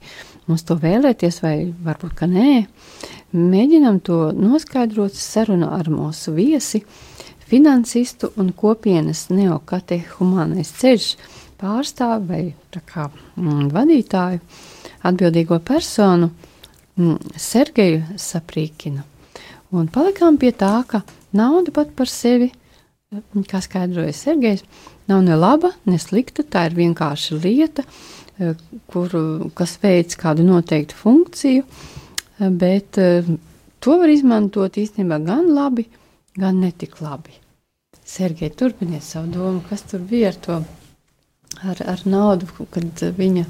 mums 0.50 0.68
to 0.68 0.76
vēlēties, 0.82 1.40
vai 1.46 1.56
varbūt 1.88 2.18
ka 2.20 2.28
nē. 2.28 2.66
Mēģinam 3.32 4.02
to 4.04 4.20
noskaidrot 4.36 5.16
sarunā 5.16 5.72
ar 5.78 5.88
mūsu 5.94 6.36
viesi, 6.36 6.84
finansistu 7.48 8.34
un 8.36 8.52
kopienas 8.52 9.30
neokatehumānais 9.32 10.76
ceļš 10.82 11.10
pārstāvi 11.60 12.28
vai 12.30 12.82
kā, 12.86 13.08
mm, 13.38 13.70
vadītāju, 13.74 14.42
atbildīgo 15.08 15.60
personu 15.66 16.30
mm, 16.98 17.38
Sergeju 17.40 18.20
Saprīkinu. 18.20 19.04
Un 19.76 19.90
palikām 19.92 20.38
pie 20.40 20.52
tā, 20.56 20.78
ka 20.88 21.02
nauda 21.36 21.74
pat 21.76 21.96
par 21.98 22.12
sevi, 22.12 22.52
mm, 23.14 23.46
kā 23.50 23.62
skaidroja 23.64 24.14
Sergejs, 24.16 24.64
nav 25.12 25.24
ne 25.26 25.38
laba, 25.40 25.74
ne 25.90 26.00
slikta. 26.02 26.44
Tā 26.44 26.68
ir 26.70 26.78
vienkārši 26.78 27.40
lieta, 27.42 27.86
eh, 28.40 28.56
kuru, 28.92 29.52
kas 29.56 29.78
veic 29.82 30.16
kādu 30.20 30.46
noteiktu 30.48 30.96
funkciju, 31.02 31.64
eh, 31.66 32.50
bet 32.50 32.98
eh, 32.98 33.24
to 33.80 34.00
var 34.00 34.10
izmantot 34.10 34.80
īstenībā 34.82 35.20
gan 35.26 35.52
labi, 35.54 35.88
gan 36.38 36.60
netik 36.62 37.02
labi. 37.02 37.42
Sergei, 38.06 38.50
turpiniet 38.50 39.04
savu 39.04 39.32
domu, 39.34 39.64
kas 39.70 39.82
tur 39.82 40.00
bija 40.00 40.30
ar 40.30 40.36
to 40.36 40.64
ar, 41.64 41.82
ar 41.96 42.04
naudu, 42.10 42.50
kad 42.74 43.04
viņa 43.18 43.46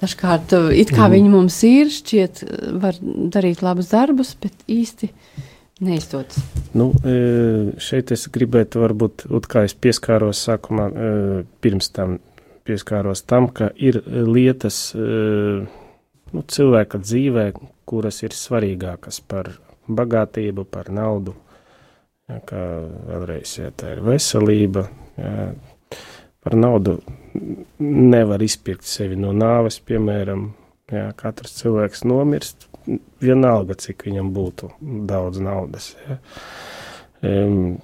dažkārt 0.00 0.54
it 0.76 0.92
kā 0.94 1.06
mm. 1.06 1.14
viņa 1.16 1.30
mums 1.34 1.60
ir, 1.68 1.92
šķiet, 1.92 2.42
var 2.82 2.98
darīt 3.02 3.62
labus 3.64 3.92
darbus, 3.92 4.34
bet 4.40 4.66
īsti 4.70 5.10
neizdodas. 5.80 6.40
Nu, 6.76 6.90
e, 7.04 7.14
šeit 7.80 8.12
es 8.14 8.26
gribētu 8.32 8.82
varbūt, 8.84 9.26
kā 9.50 9.64
es 9.68 9.74
pieskāros 9.74 10.42
sākumā, 10.46 10.88
e, 10.90 11.44
pirms 11.64 11.90
tam 11.96 12.18
pieskāros 12.68 13.24
tam, 13.26 13.48
ka 13.48 13.70
ir 13.80 14.00
lietas 14.06 14.90
e, 14.94 15.04
nu, 16.34 16.44
cilvēka 16.44 17.00
dzīvē, 17.02 17.46
kuras 17.88 18.22
ir 18.22 18.36
svarīgākas 18.36 19.22
par 19.26 19.54
bagātību, 19.90 20.66
par 20.70 20.92
naudu. 20.94 21.34
Ja, 22.30 22.38
kā 22.46 22.60
vēlreiz, 23.08 23.56
ja 23.58 23.72
tā 23.74 23.96
ir 23.96 24.04
veselība, 24.06 24.84
ja, 25.18 25.48
par 26.44 26.56
naudu 26.56 26.98
nevar 27.80 28.42
izpirkt 28.42 28.88
sevi 28.88 29.18
no 29.20 29.32
nāves, 29.36 29.78
piemēram, 29.86 30.50
jā, 30.92 31.06
katrs 31.18 31.58
cilvēks 31.60 32.04
nomirst, 32.08 32.66
vienalga, 33.22 33.76
cik 33.78 34.06
viņam 34.08 34.32
būtu 34.34 34.72
daudz 35.08 35.40
naudas. 35.44 35.92
Jā. 36.06 36.18
Um, 37.26 37.78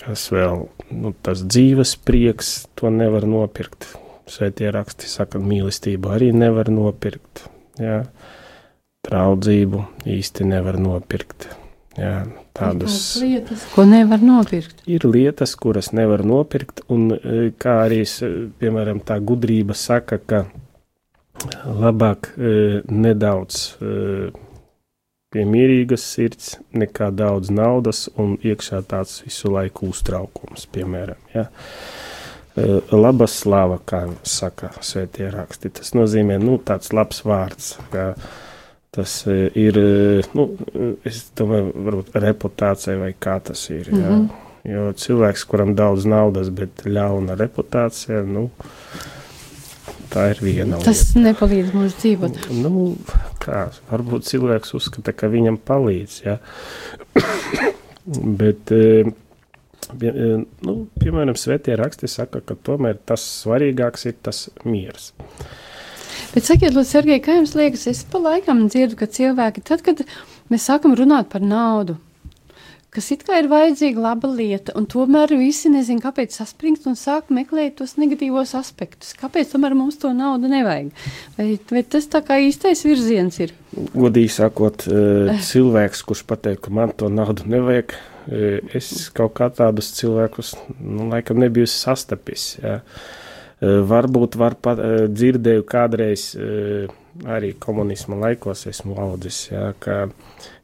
kas 0.00 0.26
vēl, 0.32 0.66
nu, 0.96 1.12
tas 1.24 1.44
dzīves 1.44 1.96
prieks, 2.04 2.54
to 2.78 2.92
nevar 2.92 3.28
nopirkt. 3.28 3.92
Svētie 4.30 4.70
raksti 4.72 5.08
saka, 5.10 5.38
mīlestību 5.38 6.14
arī 6.14 6.30
nevar 6.32 6.70
nopirkt. 6.72 7.44
Jā. 7.80 8.06
Traudzību 9.04 9.82
īsti 10.08 10.46
nevar 10.48 10.78
nopirkt. 10.80 11.50
Jā, 12.00 12.22
tādas 12.54 12.96
lietas, 13.20 13.64
ko 13.74 13.84
nevar 13.88 14.22
nopirkt. 14.24 14.84
Ir 14.90 15.06
lietas, 15.08 15.54
kuras 15.58 15.90
nevar 15.96 16.24
nopirkt, 16.26 16.84
un 16.92 17.10
e, 17.16 17.50
kā 17.58 17.80
arī, 17.88 18.02
piemēram, 18.60 19.02
tā 19.06 19.18
gudrība 19.18 19.76
saka, 19.78 20.20
ka 20.22 20.44
labāk 21.66 22.30
e, 22.38 22.82
nedaudz 22.88 23.60
pie 25.34 25.42
mierīgas 25.50 26.04
sirds 26.14 26.52
nekā 26.78 27.10
daudz 27.10 27.50
naudas 27.50 28.06
un 28.22 28.36
iekšā 28.38 28.84
tāds 28.86 29.18
visu 29.24 29.50
laiku 29.50 29.90
uztraukums, 29.90 30.68
piemēram. 30.70 31.18
Ja? 31.34 31.48
Laba 32.94 33.26
slava, 33.26 33.80
kā 33.82 34.04
saka 34.22 34.70
svētie 34.78 35.26
raksti. 35.34 35.72
Tas 35.74 35.90
nozīmē, 35.98 36.38
nu, 36.38 36.60
tāds 36.62 36.94
labs 36.94 37.24
vārds. 37.26 37.72
Ka, 37.90 38.12
uh, 38.14 38.43
Tas 38.94 39.26
e, 39.26 39.50
ir, 39.58 39.78
e, 39.78 40.22
nu, 40.38 40.46
es 41.06 41.24
domāju, 41.38 41.72
varbūt 41.88 42.14
reputācija 42.22 42.94
vai 43.00 43.10
kā 43.18 43.40
tas 43.42 43.66
ir. 43.74 43.90
Jā. 43.90 43.98
Mm 43.98 44.20
-hmm. 44.20 44.40
Jo 44.64 44.92
cilvēks, 44.96 45.42
kuram 45.44 45.74
daudz 45.76 46.06
naudas, 46.08 46.48
bet 46.48 46.86
ļauna 46.88 47.34
reputācija, 47.36 48.22
nu, 48.24 48.46
tā 50.08 50.30
ir 50.30 50.40
viena 50.40 50.78
lieta. 50.78 50.86
Tas 50.86 51.02
nepalīdz 51.18 51.74
mums 51.76 51.98
dzīvot. 52.00 52.38
Nu, 52.62 52.96
kā, 53.44 53.66
varbūt 53.90 54.24
cilvēks 54.30 54.72
uzskata, 54.78 55.12
ka 55.12 55.28
viņam 55.28 55.58
palīdz, 55.68 56.16
jā. 56.24 56.38
bet, 58.40 58.72
e, 58.72 59.04
nu, 60.64 60.76
piemēram, 61.02 61.36
svētie 61.36 61.76
raksti 61.76 62.08
saka, 62.08 62.40
ka 62.40 62.56
tomēr 62.56 62.96
tas 63.04 63.26
svarīgāks 63.42 64.08
ir 64.08 64.16
tas 64.22 64.46
miers. 64.64 65.12
Bet 66.34 66.48
sakiet, 66.48 66.72
Lūdzu, 66.74 66.90
Sergei, 66.90 67.20
kā 67.22 67.38
jums 67.38 67.54
liekas, 67.58 67.86
es 67.90 68.02
pa 68.08 68.20
laikam 68.22 68.66
dzirdu, 68.68 68.98
ka 69.00 69.10
cilvēki, 69.10 69.64
tad, 69.66 69.84
kad 69.86 70.04
mēs 70.52 70.66
sākam 70.68 70.96
runāt 70.98 71.30
par 71.32 71.44
naudu, 71.44 71.98
kas 72.94 73.10
it 73.14 73.24
kā 73.26 73.40
ir 73.42 73.48
vajadzīga 73.50 74.02
laba 74.02 74.30
lieta, 74.30 74.74
un 74.78 74.86
tomēr 74.90 75.34
visi 75.38 75.70
nezin, 75.72 75.98
kāpēc 76.02 76.36
saspringst 76.36 76.86
un 76.90 76.98
sāk 76.98 77.32
meklēt 77.34 77.78
tos 77.80 77.96
negatīvos 77.98 78.54
aspektus. 78.58 79.14
Kāpēc 79.18 79.50
tomēr 79.54 79.74
mums 79.78 79.98
to 80.02 80.12
naudu 80.14 80.50
nevajag? 80.52 80.92
Vai, 81.38 81.48
vai 81.72 81.82
tas 81.96 82.06
tā 82.10 82.22
kā 82.26 82.38
īstais 82.44 82.84
virziens 82.86 83.40
ir? 83.42 83.54
Godīgi 83.74 84.30
sakot, 84.36 84.86
eh, 84.86 85.34
cilvēks, 85.48 86.04
kurš 86.06 86.22
pateikt, 86.30 86.62
ka 86.66 86.74
man 86.74 86.94
to 86.94 87.10
naudu 87.10 87.48
nevajag, 87.50 87.96
eh, 88.30 88.76
es 88.78 89.10
kaut 89.14 89.34
kā 89.40 89.50
tādus 89.50 89.90
cilvēkus, 89.98 90.54
nu, 90.78 91.10
laikam 91.10 91.42
nebiju 91.42 91.66
sastapis. 91.70 92.54
Jā. 92.62 92.78
Eh, 92.78 93.20
varbūt 93.88 94.36
var 94.40 94.56
pat 94.60 94.80
eh, 94.82 95.06
dzirdēju 95.10 95.64
kādreiz 95.68 96.30
eh, 96.36 96.90
arī 97.30 97.52
komunisma 97.62 98.18
laikos 98.18 98.66
esmu 98.70 98.96
audzis, 98.98 99.44
jā, 99.52 99.68
ka 99.78 99.98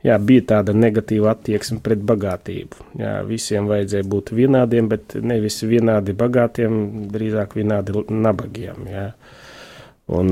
jā, 0.02 0.16
bija 0.18 0.46
tāda 0.54 0.74
negatīva 0.74 1.34
attieksme 1.34 1.78
pret 1.84 2.02
bagātību. 2.06 2.88
Jā, 2.98 3.20
visiem 3.28 3.70
vajadzēja 3.70 4.08
būt 4.10 4.32
vienādiem, 4.34 4.90
bet 4.90 5.14
nevis 5.22 5.60
vienādi 5.62 6.16
bagātiem, 6.18 6.80
drīzāk 7.14 7.54
vienādi 7.60 8.02
nabagiem. 8.10 8.88
Jā. 8.90 9.06
Un 10.10 10.30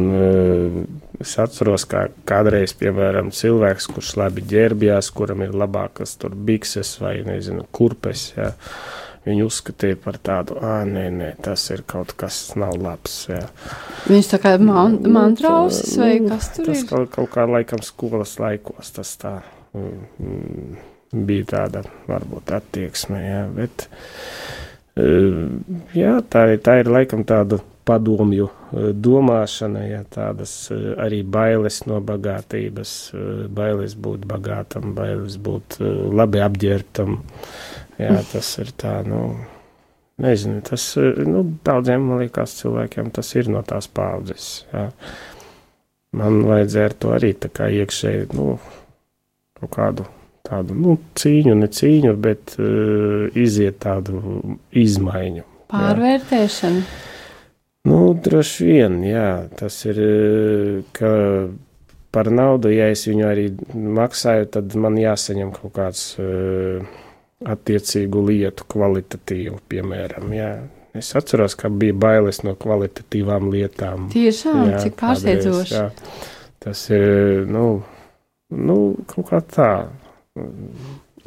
es 1.23 1.37
atceros, 1.39 1.85
kā 1.87 2.09
kādreiz, 2.27 2.73
piemēram, 2.81 3.31
cilvēks, 3.31 3.87
kurš 3.95 4.17
labi 4.19 4.43
ģērbjās, 4.51 5.13
kuram 5.15 5.45
ir 5.47 5.55
labākas 5.55 6.17
tur 6.19 6.35
bikses 6.35 6.97
vai, 6.99 7.21
nezinu, 7.23 7.63
kurpes, 7.71 8.33
jā, 8.35 8.51
uh, 9.29 9.29
Viņi 9.29 9.45
uzskatīja 9.45 9.99
par 10.01 10.17
tādu, 10.25 10.57
ah, 10.65 10.81
nē, 10.89 11.09
nē, 11.13 11.29
tas 11.45 11.67
ir 11.75 11.83
kaut 11.89 12.15
kas 12.17 12.37
nav 12.57 12.79
labs. 12.81 13.27
Jā. 13.29 13.43
Viņš 14.09 14.31
tā 14.31 14.39
kā 14.41 14.55
man, 14.63 14.97
nu, 15.03 15.13
mantrausis 15.13 15.97
vai 16.01 16.15
nu, 16.23 16.31
kas 16.33 16.53
tur 16.55 16.71
tas 16.71 16.79
ir? 16.79 16.87
Tas 16.87 16.93
kaut, 16.93 17.11
kaut 17.13 17.33
kā 17.35 17.45
laikam 17.49 17.83
skolas 17.85 18.39
laikos 18.41 18.95
tas 18.97 19.11
tā 19.21 19.35
mm, 19.77 19.99
mm, 20.25 20.79
bija 21.29 21.49
tāda 21.53 21.83
varbūt 22.09 22.55
attieksme, 22.57 23.21
jā, 23.21 23.43
bet 23.53 23.89
jā, 25.95 26.15
tā, 26.31 26.47
tā 26.65 26.79
ir 26.81 26.89
laikam 26.91 27.27
tādu 27.29 27.61
padomju 27.89 28.49
domāšana, 28.97 29.83
ja 29.89 30.01
tādas 30.13 30.55
arī 31.01 31.21
bailes 31.25 31.83
no 31.89 32.01
bagātības, 32.05 32.95
bailes 33.55 33.97
būt 33.97 34.25
bagātam, 34.29 34.93
bailes 34.97 35.39
būt 35.41 35.79
labi 36.17 36.43
apģērbtam. 36.45 37.21
Jā, 37.99 38.19
tas 38.31 38.51
ir 38.63 38.71
tā, 38.79 39.01
nu, 39.07 39.23
nezinu, 40.23 40.61
tas, 40.67 40.85
nu, 41.27 41.43
daudziem, 41.67 42.05
man 42.07 42.23
liekas, 42.23 42.55
cilvēkiem 42.61 43.11
tas 43.15 43.33
ir 43.35 43.51
no 43.51 43.65
tās 43.67 43.91
paudzes, 43.91 44.51
jā. 44.73 44.89
Man 46.19 46.41
vajadzēja 46.49 46.89
ar 46.89 46.95
to 46.97 47.11
arī 47.13 47.35
tā 47.37 47.51
kā 47.53 47.67
iekšēji, 47.83 48.31
nu, 48.39 48.55
kaut 49.59 49.73
kādu 49.75 50.07
tādu, 50.47 50.77
nu, 50.79 50.95
cīņu, 51.19 51.59
ne 51.59 51.69
cīņu, 51.69 52.15
bet 52.23 52.55
uh, 52.57 53.29
iziet 53.37 53.83
tādu 53.85 54.23
izmaiņu. 54.73 55.45
Pārvērtēšanu. 55.69 56.81
Jā. 56.81 57.05
Nu, 57.89 57.99
droši 58.15 58.67
vien, 58.67 58.99
jā, 59.07 59.49
tas 59.57 59.77
ir, 59.89 59.99
ka 60.97 61.11
par 62.13 62.31
naudu, 62.33 62.73
ja 62.73 62.89
es 62.93 63.05
viņu 63.09 63.27
arī 63.29 63.47
maksāju, 63.73 64.49
tad 64.57 64.75
man 64.81 64.99
jāsaņem 65.01 65.53
kaut 65.57 65.75
kāds 65.77 66.03
uh, 66.21 66.85
attiecīgu 67.47 68.25
lietu 68.29 68.67
kvalitatīvu, 68.73 69.61
piemēram. 69.71 70.33
Jā. 70.35 70.51
Es 70.99 71.13
atceros, 71.19 71.55
ka 71.59 71.71
bija 71.71 71.95
bailes 71.95 72.43
no 72.43 72.57
kvalitatīvām 72.59 73.51
lietām. 73.53 74.09
Tiešām, 74.13 74.65
jā, 74.73 74.83
cik 74.87 74.99
pārsteidzoši. 74.99 75.85
Tas 76.65 76.83
ir, 76.91 77.45
nu, 77.47 77.65
nu, 78.51 78.79
kaut 79.11 79.29
kā 79.31 79.43
tā. 79.45 79.71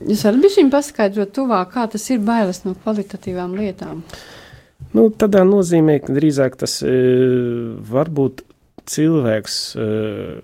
Jūs 0.02 0.26
varat 0.28 0.44
bišķiņ 0.44 0.72
paskaidrot 0.74 1.34
tuvāk, 1.38 1.72
kā 1.76 1.86
tas 1.94 2.10
ir 2.12 2.20
bailes 2.26 2.64
no 2.66 2.76
kvalitatīvām 2.84 3.56
lietām? 3.60 4.02
Nu, 4.98 5.08
tādā 5.14 5.46
nozīmē, 5.48 6.00
ka 6.04 6.16
drīzāk 6.18 6.58
tas 6.60 6.80
e, 6.84 6.92
varbūt 7.88 8.42
cilvēks 8.92 9.58
uh, 9.78 10.42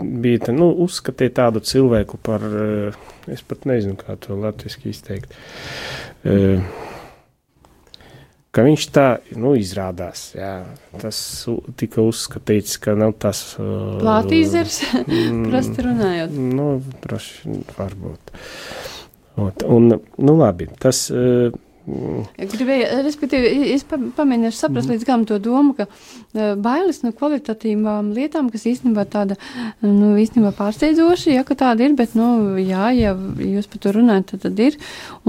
bija 0.00 0.46
tā, 0.46 0.54
nu, 0.56 0.70
uzskatīja 0.84 1.36
tādu 1.42 1.62
cilvēku 1.64 2.20
par, 2.24 2.44
uh, 2.44 3.00
es 3.30 3.42
pat 3.46 3.66
nezinu, 3.68 3.98
kā 4.00 4.16
to 4.20 4.38
latviešu 4.40 4.88
izteikt. 4.90 5.34
Uh, 6.24 6.64
ka 8.54 8.64
viņš 8.66 8.86
tā 8.94 9.06
nu, 9.38 9.54
izrādās. 9.58 10.30
Jā, 10.38 10.54
tas 11.02 11.20
tika 11.80 12.04
uzskatīts, 12.04 12.78
ka 12.82 12.96
nav 12.98 13.16
tas 13.22 13.44
plātīzers, 13.58 14.82
uh, 14.90 15.16
prasti 15.48 15.86
runājot. 15.86 16.36
Nu, 16.58 16.70
droši 17.04 17.58
varbūt. 17.78 18.36
Un, 19.40 19.52
un, 19.64 19.92
nu, 19.98 20.38
labi, 20.40 20.70
tas. 20.82 21.08
Uh, 21.14 21.50
Gribēju, 22.38 22.88
respektīvi, 23.04 23.50
es 23.74 23.84
pamēģināšu 23.88 24.58
saprast 24.58 24.88
mm. 24.88 24.94
līdz 24.94 25.06
galam 25.08 25.26
to 25.28 25.38
domu, 25.42 25.74
ka 25.78 25.86
uh, 25.86 26.54
bailes 26.60 27.02
no 27.04 27.12
kvalitatīvām 27.16 28.12
lietām, 28.16 28.50
kas 28.52 28.66
īstenībā 28.70 29.04
tāda, 29.10 29.36
nu, 29.84 30.12
īstenībā 30.20 30.52
pārsteidzoši, 30.58 31.34
ja, 31.36 31.44
ka 31.46 31.56
tāda 31.58 31.86
ir, 31.86 31.96
bet, 31.98 32.14
nu, 32.18 32.56
jā, 32.60 32.90
ja 32.96 33.14
jūs 33.14 33.68
par 33.70 33.82
to 33.84 33.94
runājat, 33.96 34.32
tad, 34.32 34.44
tad 34.46 34.62
ir. 34.64 34.78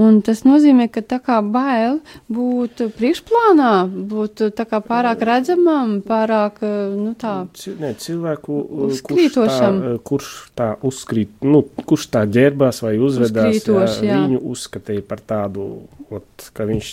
Un 0.00 0.20
tas 0.24 0.44
nozīmē, 0.46 0.88
ka 0.92 1.04
tā 1.06 1.18
kā 1.22 1.40
bail 1.44 2.00
būt 2.32 2.84
priekšplānā, 2.98 3.72
būt 4.12 4.46
tā 4.58 4.66
kā 4.68 4.82
pārāk 4.84 5.24
redzamam, 5.26 5.98
pārāk, 6.06 6.62
nu, 6.96 7.14
tā. 7.18 7.34
Ne, 7.80 7.94
cilvēku, 7.98 8.60
kurš 9.06 9.36
tā, 9.36 9.72
kurš 10.06 10.30
tā 10.58 10.68
uzskrīt, 10.86 11.34
nu, 11.46 11.64
kurš 11.86 12.08
tā 12.12 12.24
ģērbās 12.30 12.82
vai 12.84 12.96
uzvedās, 13.02 13.62
jā, 13.66 13.88
jā. 14.06 14.20
viņu 14.26 14.42
uzskatīja 14.52 15.04
par 15.08 15.22
tādu, 15.26 15.68
ot, 16.12 16.51
ka 16.52 16.66
viņš 16.68 16.88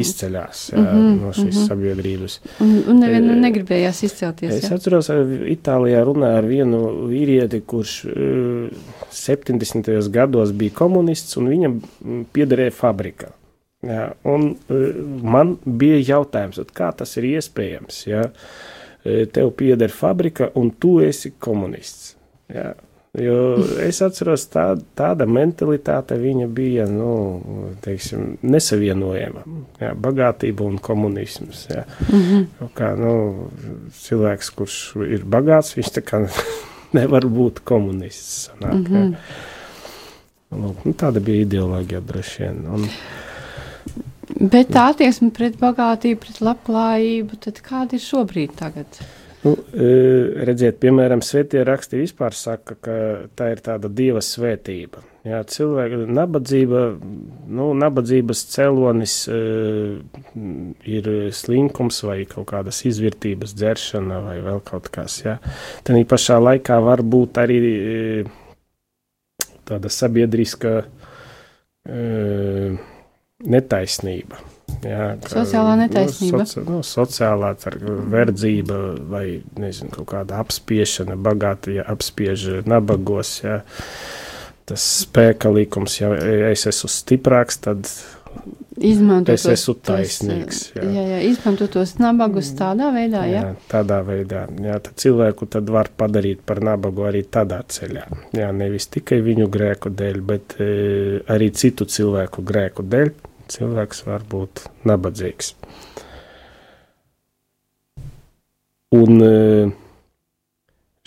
izceļas 0.00 0.62
jā, 0.72 0.78
mm 0.80 0.86
-hmm, 0.86 1.18
no 1.20 1.32
šīs 1.32 1.44
mm 1.44 1.50
-hmm. 1.50 1.68
sabiedrības. 1.68 2.38
Un, 2.64 2.72
un 2.88 3.00
nevienam 3.00 3.36
e, 3.36 3.40
negribējās 3.40 4.02
izcelties. 4.08 4.54
Es 4.54 4.70
jā. 4.70 4.74
atceros, 4.76 5.10
Itālijā 5.52 6.04
runāju 6.04 6.38
ar 6.38 6.48
vienu 6.48 6.80
vīrieti, 7.10 7.60
kurš 7.66 8.04
uh, 8.04 8.70
70. 9.10 10.08
gados 10.10 10.52
bija 10.52 10.70
komunists, 10.74 11.36
un 11.36 11.48
viņam 11.48 11.80
piederēja 12.32 12.70
fabrika. 12.70 13.32
Jā, 13.82 14.12
un 14.24 14.56
man 15.22 15.56
bija 15.66 15.98
jautājums, 15.98 16.60
kā 16.72 16.92
tas 16.96 17.16
ir 17.16 17.24
iespējams, 17.24 18.06
ja 18.06 18.28
tev 19.32 19.50
pieder 19.58 19.90
fabrika 19.90 20.50
un 20.54 20.70
tu 20.70 21.00
esi 21.00 21.32
komunists. 21.38 22.16
Jā, 22.52 22.74
Jo 23.20 23.58
es 23.84 23.98
atceros, 24.00 24.46
tā, 24.48 24.70
tāda 24.96 25.26
mentalitāte 25.28 26.16
viņa 26.16 26.46
bija 26.48 26.86
nu, 26.88 27.10
teiksim, 27.84 28.38
nesavienojama. 28.40 29.42
Jā, 29.82 29.90
bagātība 30.00 30.64
un 30.64 30.78
komunisms. 30.80 31.66
Jā. 31.68 31.84
Mm 32.08 32.22
-hmm. 32.22 32.70
kā, 32.78 32.94
nu, 32.96 33.50
cilvēks, 33.92 34.50
kurš 34.56 34.78
ir 35.12 35.26
bagāts, 35.28 35.76
viņš 35.76 35.92
nevar 36.98 37.28
būt 37.28 37.60
komunists. 37.64 38.48
Sanāk, 38.48 38.74
mm 38.74 38.84
-hmm. 38.86 39.14
nu, 40.50 40.74
nu, 40.84 40.92
tāda 40.92 41.20
bija 41.20 41.42
ideoloģija 41.42 42.00
droši 42.00 42.42
vien. 42.42 42.66
Un, 42.66 42.88
Bet 44.40 44.70
tā 44.70 44.88
attieksme 44.90 45.30
pret 45.30 45.58
bagātību, 45.60 46.20
pret 46.20 46.40
labklājību, 46.40 47.36
tad 47.36 47.60
kāda 47.60 47.94
ir 47.94 48.00
šobrīd? 48.00 48.54
Tagad? 48.56 48.86
Nu, 49.42 49.56
e, 49.74 49.86
redziet, 50.46 50.76
piemēram, 50.82 51.22
svētie 51.24 51.64
raksti 51.66 51.98
vispār 51.98 52.36
saka, 52.36 52.76
ka 52.78 52.98
tā 53.34 53.48
ir 53.50 53.62
tāda 53.64 53.90
dieva 53.90 54.22
svētība. 54.22 55.02
Jā, 55.26 55.38
cilvēka 55.46 56.00
nabadzība, 56.10 56.78
nu, 57.54 57.68
nabadzības 57.78 58.40
celonis 58.50 59.12
uh, 59.30 60.00
ir 60.82 61.10
slinkums 61.38 62.00
vai 62.02 62.24
kaut 62.26 62.48
kādas 62.50 62.80
izvērtības 62.90 63.54
dzeršana 63.54 64.18
vai 64.24 64.40
vēl 64.42 64.58
kaut 64.66 64.90
kas. 64.94 65.20
Jā. 65.22 65.36
Tad 65.86 66.00
pašā 66.10 66.40
laikā 66.42 66.80
var 66.82 67.04
būt 67.06 67.38
arī 67.38 67.60
uh, 67.62 68.32
tāda 69.70 69.92
sabiedriska 69.94 70.82
netaisnība. 73.42 74.38
Jā, 74.86 75.08
sociālā 75.30 75.76
netaisnība. 75.84 76.42
Nu, 76.42 76.48
soci, 76.48 76.64
nu, 76.68 76.80
sociālā 76.86 77.52
verdzība 78.12 78.80
vai 79.12 79.26
nezinu, 79.60 79.92
kaut 79.94 80.10
kāda 80.14 80.40
apspiešana, 80.42 81.18
bagāti 81.20 81.78
ja 81.78 81.86
apspiež 81.92 82.64
nabagos. 82.68 83.38
Jā. 83.44 83.60
Tas 84.66 84.82
spēka 85.02 85.50
likums, 85.52 85.98
ja 86.00 86.12
es 86.52 86.66
esmu 86.70 86.90
stiprāks, 86.92 87.58
tad 87.64 87.88
Izmantot 88.82 89.36
es 89.36 89.44
esmu 89.52 89.74
taisnīgs. 89.84 90.60
Jā, 90.72 90.84
jā, 90.88 91.02
jā 91.12 91.18
izmantot 91.28 91.74
tos 91.74 91.92
nabagus 92.00 92.48
tādā 92.56 92.88
veidā, 92.94 93.26
jā. 93.28 93.42
jā 93.44 93.66
tādā 93.68 93.98
veidā, 94.06 94.46
jā, 94.64 94.78
tad 94.86 94.96
cilvēku 95.02 95.46
tad 95.52 95.68
var 95.70 95.90
padarīt 96.00 96.40
par 96.48 96.62
nabagu 96.64 97.04
arī 97.10 97.20
tādā 97.28 97.60
ceļā. 97.68 98.06
Jā, 98.38 98.48
nevis 98.56 98.88
tikai 98.94 99.20
viņu 99.26 99.50
grēku 99.52 99.92
dēļ, 99.92 100.18
bet 100.24 100.56
e, 100.56 100.70
arī 101.34 101.50
citu 101.52 101.84
cilvēku 101.84 102.44
grēku 102.48 102.86
dēļ 102.88 103.12
cilvēks 103.52 104.06
var 104.08 104.24
būt 104.28 104.66
nabadzīgs. 104.88 105.54
Un 108.92 109.22
e, 109.24 109.36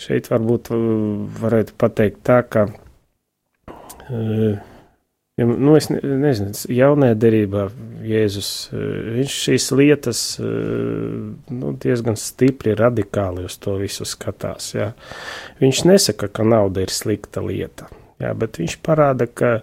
šeit 0.02 0.26
varbūt 0.32 0.72
e, 0.74 0.78
varētu 1.42 1.76
pateikt 1.78 2.24
tā, 2.26 2.40
ka, 2.50 2.64
e, 4.10 4.56
nu 5.38 5.76
es 5.78 5.86
nezinu, 5.92 6.56
jaunajā 6.72 7.18
derībā 7.22 7.68
Jēzus, 8.06 8.50
viņš 8.72 9.36
šīs 9.44 9.68
lietas 9.74 10.20
nu, 10.40 11.72
diezgan 11.82 12.18
stipri, 12.18 12.74
radikāli 12.78 13.46
uz 13.46 13.58
to 13.62 13.76
visu 13.80 14.06
skatās. 14.08 14.70
Jā. 14.74 14.92
Viņš 15.60 15.84
nesaka, 15.90 16.30
ka 16.30 16.46
nauda 16.46 16.86
ir 16.86 16.94
slikta 16.94 17.42
lieta, 17.44 17.90
jā, 18.22 18.32
bet 18.38 18.58
viņš 18.62 18.78
parāda, 18.86 19.26
ka 19.26 19.58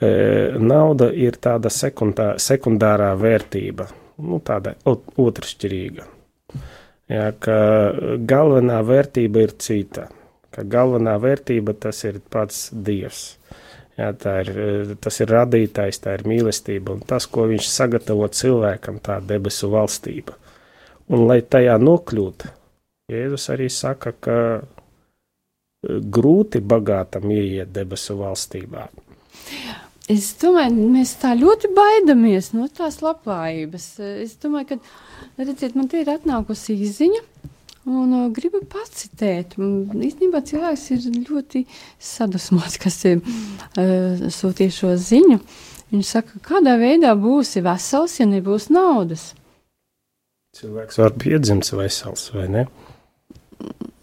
nauda 0.00 1.10
ir 1.12 1.36
tāda 1.42 1.68
sekundā, 1.72 2.34
sekundārā 2.40 3.10
vērtība, 3.20 3.88
nu, 4.24 4.40
tāda 4.44 4.74
otršķirīga. 4.88 6.06
Jā, 7.10 7.26
ka 7.42 7.56
galvenā 8.30 8.78
vērtība 8.86 9.44
ir 9.44 9.52
cita, 9.58 10.06
ka 10.54 10.62
galvenā 10.62 11.16
vērtība 11.20 11.74
tas 11.74 12.04
ir 12.06 12.20
pats 12.30 12.68
Dievs. 12.70 13.36
Jā, 13.98 14.12
ir, 14.40 14.94
tas 15.02 15.20
ir 15.20 15.28
radītājs, 15.34 15.98
tā 16.00 16.14
ir 16.16 16.24
mīlestība 16.30 16.94
un 16.94 17.02
tas, 17.04 17.26
ko 17.28 17.44
viņš 17.50 17.66
sagatavo 17.68 18.28
cilvēkam, 18.32 19.02
tā 19.04 19.18
debesu 19.20 19.68
valstība. 19.74 20.38
Un, 21.10 21.26
lai 21.26 21.42
tajā 21.42 21.76
nokļūtu, 21.82 22.54
Jēzus 23.10 23.48
arī 23.50 23.66
saka, 23.74 24.12
ka 24.14 24.36
grūti 25.82 26.60
bagātam 26.62 27.26
ieiet 27.34 27.72
debesu 27.74 28.14
valstībā. 28.20 28.86
Es 30.10 30.32
domāju, 30.40 30.88
mēs 30.90 31.12
tā 31.20 31.36
ļoti 31.38 31.70
baidamies 31.76 32.50
no 32.56 32.66
tās 32.74 32.98
labklājības. 33.04 33.86
Es 34.24 34.34
domāju, 34.42 34.72
ka, 34.72 34.78
redziet, 35.38 35.76
man 35.78 35.90
te 35.90 36.00
ir 36.02 36.10
atnākusi 36.10 36.74
izziņa. 36.88 37.22
Un 37.90 38.12
uh, 38.12 38.26
gribu 38.34 38.60
pacitēt. 38.70 39.54
Īstenībā 39.56 40.42
cilvēks 40.46 40.82
ir 40.96 41.06
ļoti 41.30 41.62
sadusmots, 41.96 42.76
kas 42.82 42.98
ir 43.08 43.22
uh, 43.22 44.26
sūtīja 44.34 44.74
šo 44.76 44.92
ziņu. 45.00 45.38
Viņš 45.90 46.10
saka, 46.16 46.42
kādā 46.44 46.76
veidā 46.78 47.14
būsi 47.18 47.62
vesels, 47.64 48.18
ja 48.20 48.28
nebūs 48.30 48.68
naudas. 48.70 49.30
Cilvēks 50.58 51.00
var 51.00 51.16
piedzimt 51.18 51.70
vesels, 51.78 52.28
vai 52.34 52.48
ne? 52.50 52.66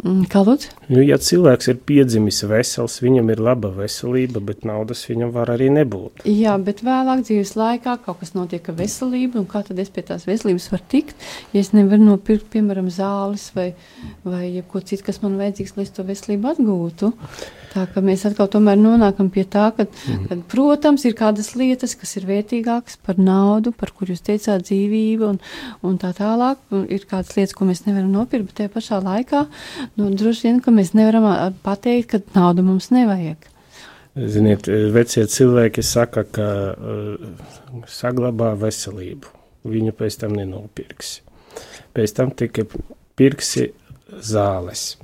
Mm, 0.04 0.26
kā 0.32 0.44
lūdzu? 0.48 0.77
Nu, 0.88 1.02
ja 1.04 1.18
cilvēks 1.20 1.68
ir 1.68 1.80
piedzimis 1.84 2.38
vesels, 2.48 3.02
viņam 3.04 3.34
ir 3.34 3.42
laba 3.44 3.74
veselība, 3.76 4.40
bet 4.40 4.64
naudas 4.68 5.02
viņam 5.10 5.34
var 5.36 5.52
arī 5.52 5.68
nebūt. 5.76 6.24
Jā, 6.32 6.54
bet 6.64 6.80
vēlāk 6.88 7.26
dzīves 7.28 7.58
laikā 7.60 7.98
kaut 8.06 8.22
kas 8.22 8.32
notiek 8.38 8.70
ar 8.72 8.78
veselību, 8.78 9.42
un 9.42 9.50
kā 9.52 9.66
tad 9.68 9.82
es 9.84 9.92
pie 9.92 10.06
tās 10.08 10.24
veselības 10.30 10.70
varu 10.72 10.88
tikt, 10.94 11.28
ja 11.52 11.60
es 11.60 11.74
nevaru 11.76 12.08
nopirkt, 12.14 12.48
piemēram, 12.54 12.88
zāles 12.94 13.50
vai, 13.58 13.74
vai 14.24 14.64
ko 14.72 14.80
citu, 14.80 15.04
kas 15.10 15.20
man 15.26 15.36
vajadzīgs, 15.42 15.76
lai 15.76 15.88
es 15.90 15.96
to 15.98 16.08
veselību 16.08 16.54
atgūtu. 16.56 17.12
Tā 17.74 17.84
ka 17.92 18.02
mēs 18.02 18.24
atkal 18.26 18.48
tomēr 18.50 18.78
nonākam 18.80 19.28
pie 19.34 19.44
tā, 19.44 19.68
ka, 19.76 19.86
mm. 19.86 20.24
kad, 20.30 20.44
protams, 20.50 21.04
ir 21.06 21.14
kādas 21.20 21.52
lietas, 21.60 21.98
kas 22.00 22.16
ir 22.18 22.26
vērtīgākas 22.30 22.96
par 23.06 23.20
naudu, 23.22 23.74
par 23.76 23.92
kur 23.94 24.10
jūs 24.10 24.24
teicāt 24.26 24.64
dzīvību 24.70 25.28
un, 25.28 25.38
un 25.86 26.00
tā 26.02 26.14
tālāk. 26.18 26.62
Un 26.74 26.88
ir 26.94 27.04
kādas 27.10 27.36
lietas, 27.38 27.54
ko 27.58 27.68
mēs 27.68 27.84
nevaram 27.86 28.10
nopirkt, 28.16 28.50
bet 28.50 28.60
tajā 28.62 28.74
pašā 28.74 29.02
laikā, 29.04 29.44
nu, 30.00 30.10
droši 30.16 30.48
vien, 30.48 30.62
ka 30.64 30.74
mēs 30.78 30.94
nevaram 30.98 31.56
pateikt, 31.66 32.14
ka 32.14 32.40
naudu 32.40 32.66
mums 32.66 32.92
nevajag. 32.94 33.50
Ziniet, 34.18 34.66
vecie 34.94 35.28
cilvēki 35.30 35.84
saka, 35.86 36.24
ka 36.26 36.48
uh, 36.74 37.84
saglabā 37.86 38.56
veselību. 38.58 39.34
Viņu 39.68 39.94
pēc 39.98 40.22
tam 40.24 40.34
nenopirksi. 40.38 41.22
Pēc 41.94 42.14
tam 42.18 42.32
tikai 42.38 42.66
pirksi 43.20 43.68
zāles. 44.24 44.96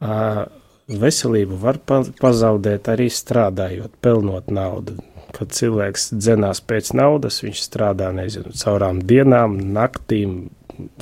Uh, 0.00 0.46
veselību 0.88 1.58
var 1.60 1.78
pazaudēt 2.20 2.88
arī 2.92 3.10
strādājot, 3.12 3.98
pelnot 4.00 4.48
naudu. 4.52 4.96
Kad 5.36 5.52
cilvēks 5.54 6.10
dzenās 6.16 6.62
pēc 6.64 6.94
naudas, 6.98 7.42
viņš 7.44 7.60
strādā 7.62 8.08
nezinu, 8.14 8.54
caurām 8.56 9.02
dienām, 9.06 9.58
naktīm, 9.76 10.48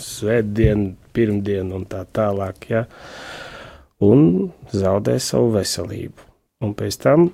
svētdienu, 0.03 0.97
pirmdienu 1.17 1.79
un 1.79 1.87
tā 1.89 2.03
tālāk, 2.15 2.67
ja, 2.73 2.85
un 4.05 4.51
zaudē 4.73 5.19
savu 5.23 5.55
veselību. 5.57 6.27
Un 6.65 6.75
pēc 6.79 6.99
tam 7.03 7.29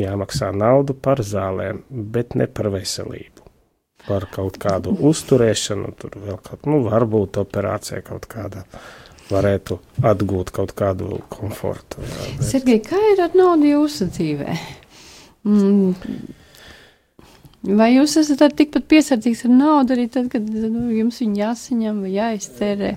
jāmaksā 0.00 0.50
naudu 0.56 0.96
par 0.96 1.22
zālēm, 1.24 1.82
bet 1.90 2.34
ne 2.38 2.48
par 2.48 2.70
veselību. 2.74 3.42
Par 4.04 4.26
kaut 4.32 4.58
kādu 4.60 4.92
uzturēšanu, 5.08 5.94
tur 5.96 6.18
vēl 6.20 6.38
kaut 6.44 6.66
nu, 6.68 6.82
varbūt 6.84 7.38
operācija 7.40 8.02
kaut 8.04 8.26
kāda 8.28 8.64
varētu 9.30 9.78
atgūt 10.04 10.50
kaut 10.52 10.74
kādu 10.76 11.22
komfortu. 11.32 12.02
Jā, 12.04 12.24
bet... 12.36 12.46
Sergei, 12.48 12.80
kā 12.84 13.00
ir 13.14 13.22
ar 13.24 13.36
naudu 13.38 13.70
jūsu 13.70 14.10
dzīvē? 14.12 14.56
Mm. 15.48 15.94
Vai 17.64 17.94
jūs 17.94 18.18
esat 18.20 18.44
tikpat 18.58 18.84
piesardzīgs 18.90 19.46
ar 19.46 19.54
naudu 19.54 19.96
arī 19.96 20.10
tad, 20.12 20.28
kad 20.32 20.44
nu, 20.44 20.90
jums 20.92 21.22
viņa 21.22 21.40
jāsaņem 21.40 22.02
vai 22.04 22.12
jāiztērē? 22.12 22.90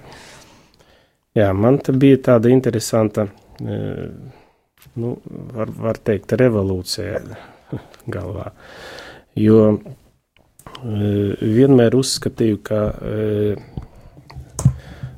Jā, 1.37 1.51
man 1.53 1.77
te 1.85 1.93
bija 1.93 2.17
tāda 2.31 2.49
interesanta, 2.49 3.27
nu, 3.61 5.11
var, 5.53 5.69
var 5.69 5.99
teikt, 6.01 6.33
revolūcija 6.39 7.19
galvā. 8.15 8.49
Jo 9.37 9.59
vienmēr 10.81 11.97
uzskatīju, 11.97 12.61
ka 12.65 12.79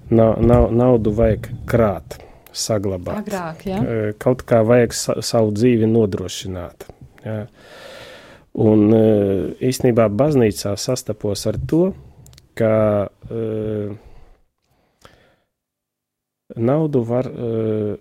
naudu 0.10 1.14
vajag 1.16 1.50
krāt, 1.70 2.20
saglabāt. 2.52 3.24
Agrāk, 3.24 3.64
ja? 3.70 3.80
Kaut 4.20 4.44
kā 4.48 4.62
vajag 4.68 4.96
sa 4.98 5.18
savu 5.24 5.54
dzīvi 5.56 5.88
nodrošināt. 5.88 6.88
Ja. 7.24 7.40
Un 8.60 8.92
īstenībā 8.92 10.10
baznīcā 10.20 10.76
sastapos 10.80 11.46
ar 11.48 11.60
to, 11.70 11.84
ka 12.60 12.72
uh, 13.08 13.92
naudu 16.56 17.02
var 17.06 17.30
uh, 17.30 17.96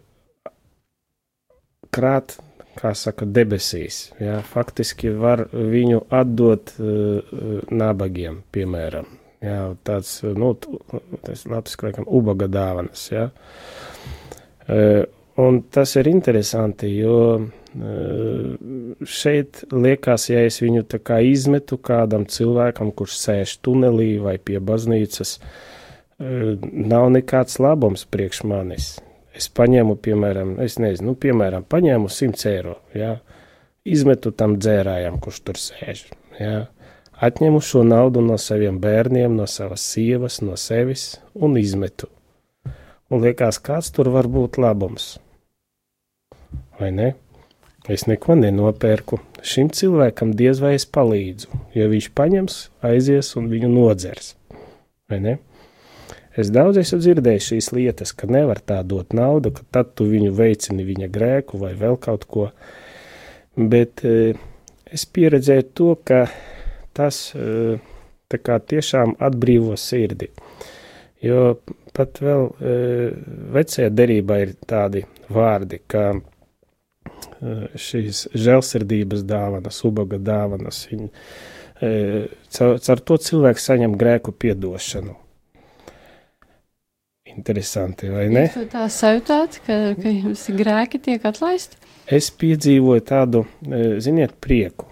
krāt, 1.95 2.39
kā 2.79 2.95
saka, 2.95 3.27
debesīs. 3.27 4.09
Ja? 4.23 4.39
Faktiski 4.47 5.13
var 5.13 5.47
viņu 5.53 6.05
atdot 6.15 6.75
uh, 6.79 7.37
nabagiem, 7.71 8.43
piemēram. 8.55 9.09
Jā, 9.45 9.61
tāds, 9.87 10.17
nu, 10.35 10.51
tas 11.23 11.45
latviešu 11.47 11.85
laikam 11.87 12.09
ubaga 12.11 12.49
dāvanas, 12.51 13.05
jā. 13.13 13.29
Uh, 14.67 15.05
un 15.39 15.63
tas 15.71 15.95
ir 16.01 16.11
interesanti, 16.11 16.91
jo 16.99 17.47
šeit 19.07 19.61
liekas, 19.71 20.25
ja 20.33 20.41
es 20.49 20.57
viņu 20.65 20.83
tā 20.89 20.99
kā 21.05 21.21
izmetu 21.23 21.77
kādam 21.79 22.25
cilvēkam, 22.27 22.91
kurš 22.97 23.19
sēž 23.21 23.53
tunelī 23.63 24.17
vai 24.25 24.35
pie 24.43 24.57
baznīcas, 24.59 25.37
uh, 25.37 25.68
nav 26.19 27.11
nekāds 27.15 27.61
labums 27.63 28.07
priekš 28.11 28.43
manis. 28.51 28.97
Es 29.39 29.47
paņēmu, 29.55 29.99
piemēram, 30.03 30.57
es 30.65 30.81
nezinu, 30.83 31.13
nu, 31.13 31.19
piemēram, 31.21 31.67
paņēmu 31.71 32.11
100 32.11 32.49
eiro, 32.51 32.81
jā, 32.97 33.13
izmetu 33.87 34.33
tam 34.35 34.57
dzērājam, 34.59 35.21
kurš 35.23 35.45
tur 35.47 35.61
sēž, 35.63 36.09
jā 36.41 36.57
atņemu 37.19 37.61
šo 37.61 37.83
naudu 37.87 38.23
no 38.23 38.39
saviem 38.39 38.79
bērniem, 38.81 39.35
no 39.37 39.47
savas 39.51 39.83
sievas, 39.93 40.41
no 40.43 40.57
sevis 40.57 41.19
un 41.35 41.57
izmetu. 41.59 42.09
Un 43.11 43.25
liekas, 43.25 43.59
kāds 43.65 43.91
tur 43.95 44.11
var 44.15 44.29
būt 44.31 44.61
labums? 44.61 45.17
Vai 46.79 46.93
ne? 46.95 47.15
Es 47.89 48.05
neko 48.07 48.37
nenopērku. 48.37 49.19
Šim 49.43 49.71
cilvēkam 49.73 50.35
diez 50.37 50.61
vai 50.61 50.75
es 50.77 50.85
palīdzu, 50.85 51.49
jo 51.75 51.87
viņš 51.89 52.11
paņems, 52.19 52.59
aizies 52.85 53.33
un 53.41 53.49
viņu 53.51 53.71
nodzers. 53.73 54.35
Vai 55.09 55.23
ne? 55.25 55.39
Es 56.39 56.53
daudz 56.55 56.79
esmu 56.79 57.01
dzirdējis 57.03 57.51
šīs 57.51 57.71
lietas, 57.75 58.15
ka 58.15 58.29
nevar 58.31 58.61
tā 58.63 58.79
dot 58.87 59.17
naudu, 59.17 59.51
ka 59.57 59.67
tad 59.75 59.95
tu 59.99 60.07
viņu 60.07 60.31
veicini 60.39 60.87
viņa 60.87 61.11
grēku 61.11 61.59
vai 61.59 61.73
vēl 61.79 61.99
kaut 61.99 62.29
ko. 62.31 62.49
Bet 63.59 64.05
e, 64.07 64.35
es 64.87 65.07
pieredzēju 65.11 65.71
to, 65.75 65.93
ka 66.07 66.27
tas 66.95 67.25
kā, 68.37 68.59
tiešām 68.59 69.17
atbrīvo 69.19 69.77
sirdi. 69.81 70.29
Jo 71.25 71.57
pat 71.99 72.21
vēl 72.23 72.49
eh, 72.63 73.13
vecajā 73.55 73.91
derībā 73.91 74.41
ir 74.45 74.55
tādi 74.69 75.05
vārdi, 75.35 75.81
eh, 75.99 76.21
šīs 77.75 78.29
žēlsirdības 78.35 79.25
dāvanas, 79.27 79.81
ubaga 79.89 80.19
dāvanas, 80.19 80.85
viņi, 80.91 81.09
caur, 82.55 82.79
caur 82.83 83.01
to 83.07 83.17
cilvēku 83.23 83.63
saņem 83.63 83.95
grēku 83.99 84.35
piedošanu. 84.35 85.15
Interesanti, 87.35 88.11
vai 88.13 88.27
ne? 88.33 88.47
Jūs 88.49 88.71
tā 88.73 88.87
sajūtāt, 88.93 89.61
ka, 89.67 89.79
ka 89.99 90.13
jums 90.13 90.45
grēki 90.59 91.01
tiek 91.03 91.25
atlaisti? 91.29 91.81
Es 92.09 92.31
piedzīvoju 92.33 93.05
tādu, 93.05 93.45
ziniet, 94.01 94.39
prieku. 94.41 94.89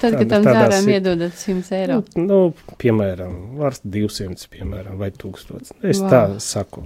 Tad, 0.00 0.16
kad 0.16 0.28
tam 0.30 0.46
dzērām 0.46 0.88
iedodat 0.90 1.36
100 1.36 1.76
eiro. 1.76 1.98
Nu, 2.16 2.24
nu, 2.24 2.38
piemēram, 2.80 3.34
var 3.60 3.76
200, 3.84 4.48
piemēram, 4.52 4.96
vai 5.00 5.10
1000. 5.14 5.74
Es 5.84 6.00
wow. 6.00 6.08
tā 6.10 6.22
saku. 6.42 6.84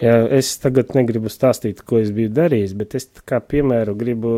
Jā, 0.00 0.14
es 0.38 0.52
tagad 0.62 0.94
negribu 0.96 1.32
stāstīt, 1.32 1.82
ko 1.86 2.00
es 2.02 2.12
biju 2.14 2.30
darījis, 2.36 2.76
bet 2.78 2.96
es 2.98 3.08
kā 3.28 3.40
piemēru 3.42 3.96
gribu 3.98 4.32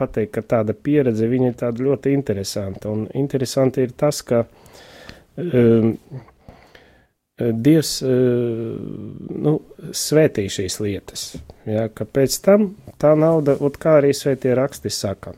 pateikt, 0.00 0.34
ka 0.36 0.44
tāda 0.56 0.76
pieredze 0.76 1.28
viņa 1.30 1.52
ir 1.52 1.58
tāda 1.64 1.86
ļoti 1.86 2.14
interesanta. 2.16 2.92
Un 2.92 3.06
interesanti 3.14 3.86
ir 3.86 3.94
tas, 4.00 4.20
ka 4.26 4.44
um, 5.38 5.94
Dievs 7.38 7.96
uh, 8.06 8.10
nu, 9.46 9.56
svētī 9.90 10.44
šīs 10.52 10.78
lietas. 10.84 11.24
Ja, 11.66 11.88
pēc 11.90 12.36
tam 12.44 12.68
tā 13.02 13.16
nauda, 13.18 13.56
kā 13.80 13.98
arī 13.98 14.12
svētie 14.14 14.52
raksti 14.54 14.92
saka, 14.94 15.34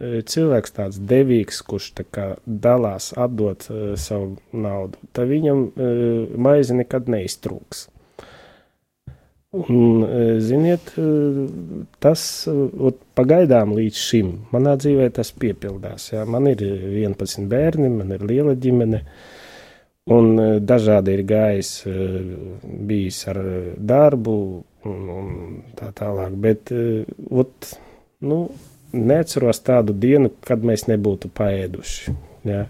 cilvēks 0.00 0.74
tāds 0.76 0.98
devīgs, 1.00 1.62
kurš 1.64 1.90
tā 1.96 2.04
kā 2.04 2.26
dalās, 2.44 3.12
atdot 3.16 3.66
uh, 3.70 3.94
savu 4.00 4.36
naudu, 4.52 5.00
tad 5.16 5.30
viņam 5.30 5.64
uh, 5.70 6.36
maize 6.36 6.76
nekad 6.76 7.08
neiztrūks. 7.12 7.86
Un, 9.50 10.04
uh, 10.04 10.36
ziniet, 10.38 10.92
uh, 11.00 11.40
tas 11.98 12.22
uh, 12.46 12.92
pagaidām 13.18 13.74
līdz 13.74 13.98
šim 13.98 14.30
manā 14.54 14.76
dzīvē 14.78 15.08
tas 15.16 15.32
piepildās. 15.34 16.12
Jā. 16.12 16.22
Man 16.28 16.46
ir 16.52 16.62
11 16.62 17.48
bērni, 17.50 17.90
man 17.90 18.14
ir 18.14 18.22
liela 18.22 18.54
ģimene, 18.54 19.02
un 20.08 20.32
uh, 20.38 20.56
dažādi 20.62 21.18
ir 21.18 21.22
gājis, 21.28 21.74
uh, 21.90 21.94
bijis 22.88 23.22
ar 23.30 23.42
darbu 23.76 24.36
un, 24.88 25.06
un 25.20 25.30
tā 25.76 25.92
tālāk, 25.96 26.34
bet, 26.40 26.72
ot, 27.28 27.72
nu, 28.24 28.44
neatceros 28.92 29.60
tādu 29.64 29.94
dienu, 29.94 30.30
kad 30.46 30.64
mēs 30.66 30.86
nebūtu 30.90 31.30
paēduši. 31.36 32.14
Ja? 32.48 32.66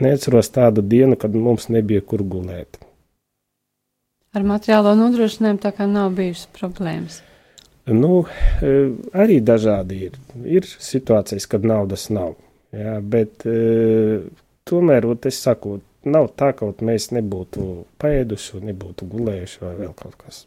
Neatceros 0.00 0.50
tādu 0.52 0.84
dienu, 0.84 1.16
kad 1.20 1.34
mums 1.34 1.70
nebija 1.72 2.04
kur 2.04 2.24
gulēt. 2.24 2.78
Ar 4.36 4.44
materiālo 4.44 4.92
nodrošinājumu 4.98 5.62
tā 5.62 5.72
kā 5.72 5.86
nav 5.88 6.12
bijušas 6.16 6.50
problēmas. 6.58 7.22
Nu, 7.86 8.26
e, 8.60 8.72
arī 9.16 9.38
dažādi 9.40 10.00
ir. 10.08 10.18
Ir 10.44 10.66
situācijas, 10.66 11.46
kad 11.48 11.64
naudas 11.64 12.08
nav. 12.12 12.34
Jā, 12.74 12.98
bet 13.00 13.46
e, 13.48 14.26
tomēr, 14.68 15.06
ot, 15.08 15.28
es 15.30 15.38
saku, 15.40 15.78
nav 16.06 16.30
tā, 16.38 16.52
ka 16.56 16.70
mēs 16.86 17.10
nebūtu 17.16 17.86
paēduši, 18.02 18.62
nebūtu 18.70 19.08
gulējuši 19.12 19.64
vai 19.64 19.74
vēl 19.82 19.96
kaut 19.98 20.16
kas. 20.22 20.44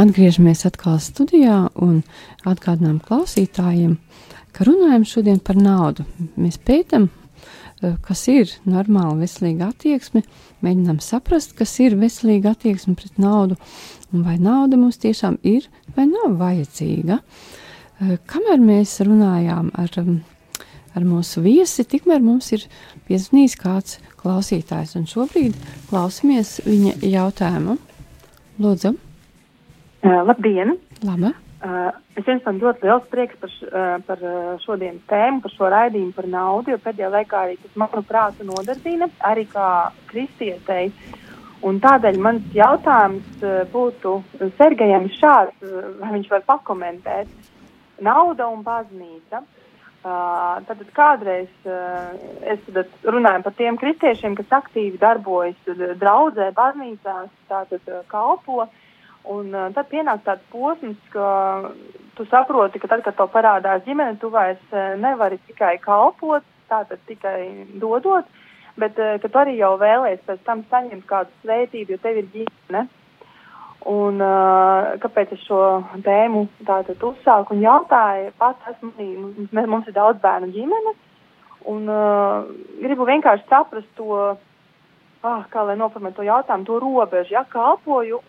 Atgriežamies 0.00 0.64
atkal 0.68 0.98
studijā 1.02 1.56
un 1.82 2.00
atgādinām 2.48 3.00
klausītājiem, 3.04 3.96
ka 4.56 4.66
runājam 4.68 5.06
šodien 5.08 5.40
par 5.44 5.58
naudu. 5.60 6.06
Mēs 6.40 6.58
pētam, 6.64 7.08
uh, 7.10 7.96
kas 8.06 8.24
ir 8.32 8.54
normāla 8.68 9.18
veselīga 9.20 9.70
attieksme, 9.74 10.22
mēģinām 10.64 11.00
saprast, 11.04 11.54
kas 11.58 11.74
ir 11.84 11.98
veselīga 12.00 12.54
attieksme 12.54 12.96
pret 12.98 13.20
naudu 13.20 13.58
un 14.12 14.24
vai 14.26 14.38
nauda 14.40 14.78
mums 14.80 15.00
tiešām 15.02 15.40
ir 15.46 15.68
vai 15.96 16.08
nav 16.10 16.38
vajadzīga. 16.40 17.20
Uh, 17.20 18.16
kamēr 18.30 18.64
mēs 18.64 18.96
runājām 19.04 19.72
ar, 19.80 20.00
um, 20.00 20.22
ar 20.96 21.06
mūsu 21.06 21.44
viesi, 21.44 21.84
tikmēr 21.84 22.24
mums 22.24 22.50
ir 22.56 22.64
piezvanījis 23.10 23.60
kāds 23.60 24.00
klausītājs, 24.22 24.96
un 25.00 25.06
šobrīd 25.10 25.60
klausamies 25.92 26.58
viņa 26.68 26.98
jautājumu. 27.04 27.78
Lūdzu! 28.60 29.09
Uh, 30.00 30.22
labdien! 30.24 30.78
Laba! 31.04 31.34
Uh, 31.60 31.90
es 32.16 32.24
jums 32.24 32.46
man 32.46 32.56
ļoti 32.56 32.86
liels 32.88 33.08
prieks 33.12 33.36
par, 33.36 33.50
š, 33.52 33.66
uh, 33.68 33.98
par 34.06 34.22
šodienas 34.62 35.02
tēmu, 35.10 35.42
par 35.44 35.52
šo 35.52 35.68
raidījumu 35.74 36.14
par 36.16 36.28
naudu, 36.32 36.72
jo 36.72 36.78
pēdējā 36.80 37.10
laikā 37.12 37.42
arī 37.44 37.58
tas, 37.60 37.74
manuprāt, 37.82 38.40
nodarbina 38.48 39.10
arī 39.28 39.44
kā 39.52 39.66
kristietei. 40.08 40.88
Un 41.68 41.82
tādēļ 41.84 42.16
mans 42.16 42.48
jautājums 42.56 43.44
uh, 43.44 43.60
būtu 43.74 44.16
Sergejam 44.56 45.10
šāds, 45.18 45.60
uh, 45.60 45.92
vai 46.00 46.14
viņš 46.16 46.32
var 46.32 46.48
pakomentēt. 46.48 47.38
Nauda 48.00 48.48
un 48.48 48.64
baznīca. 48.64 49.44
Uh, 50.00 50.64
tad 50.64 50.80
kādreiz 50.96 51.50
uh, 51.68 52.14
es 52.48 52.64
runāju 53.04 53.44
par 53.44 53.52
tiem 53.58 53.76
kristiešiem, 53.76 54.32
kas 54.38 54.62
aktīvi 54.62 54.96
darbojas 54.96 55.74
draudzē, 56.00 56.54
baznīcās, 56.56 57.34
tātad 57.52 57.84
uh, 57.92 58.06
kalpo. 58.08 58.64
Uh, 58.64 58.86
Un 59.28 59.52
uh, 59.52 59.68
tad 59.76 59.90
pienāk 59.90 60.22
tāds 60.24 60.44
posms, 60.52 61.00
ka 61.12 61.70
tu 62.16 62.24
saproti, 62.30 62.80
ka 62.80 62.88
tad, 62.88 63.02
kad 63.04 63.18
tev 63.18 63.28
parādās 63.34 63.84
ģimene, 63.84 64.16
tu 64.20 64.30
vairs 64.32 64.62
uh, 64.72 64.94
nevari 64.96 65.36
tikai 65.48 65.76
kalpot, 65.82 66.46
tātad 66.70 67.02
tikai 67.08 67.66
dodot, 67.82 68.24
bet 68.80 68.96
uh, 68.96 69.18
ka 69.20 69.28
tu 69.28 69.42
arī 69.42 69.58
jau 69.58 69.74
vēlēsies 69.80 70.24
pēc 70.24 70.40
tam 70.46 70.64
saņemt 70.70 71.04
kādu 71.10 71.36
svētību, 71.42 71.92
jo 71.92 72.00
tev 72.00 72.22
ir 72.22 72.32
ģimene. 72.32 72.86
Un 73.90 74.20
uh, 74.20 74.96
kāpēc 75.00 75.36
es 75.36 75.44
šo 75.48 75.60
tēmu 76.04 76.46
tātad 76.68 77.00
uzsāku 77.00 77.56
un 77.56 77.62
jautāju, 77.64 78.32
pats 78.40 78.72
esmu, 78.72 78.92
mums, 78.96 79.52
mums 79.56 79.88
ir 79.88 79.96
daudz 79.96 80.20
bērnu 80.20 80.52
ģimene, 80.56 80.96
un 81.72 81.88
uh, 81.88 82.50
gribu 82.80 83.08
vienkārši 83.08 83.48
saprast 83.48 83.88
to, 83.96 84.18
ah, 85.24 85.46
kā 85.52 85.64
lai 85.64 85.78
noformē 85.80 86.12
to 86.16 86.24
jautājumu, 86.24 86.68
to 86.68 86.80
robežu, 86.84 87.36
ja 87.36 87.44
kalpoju 87.48 88.20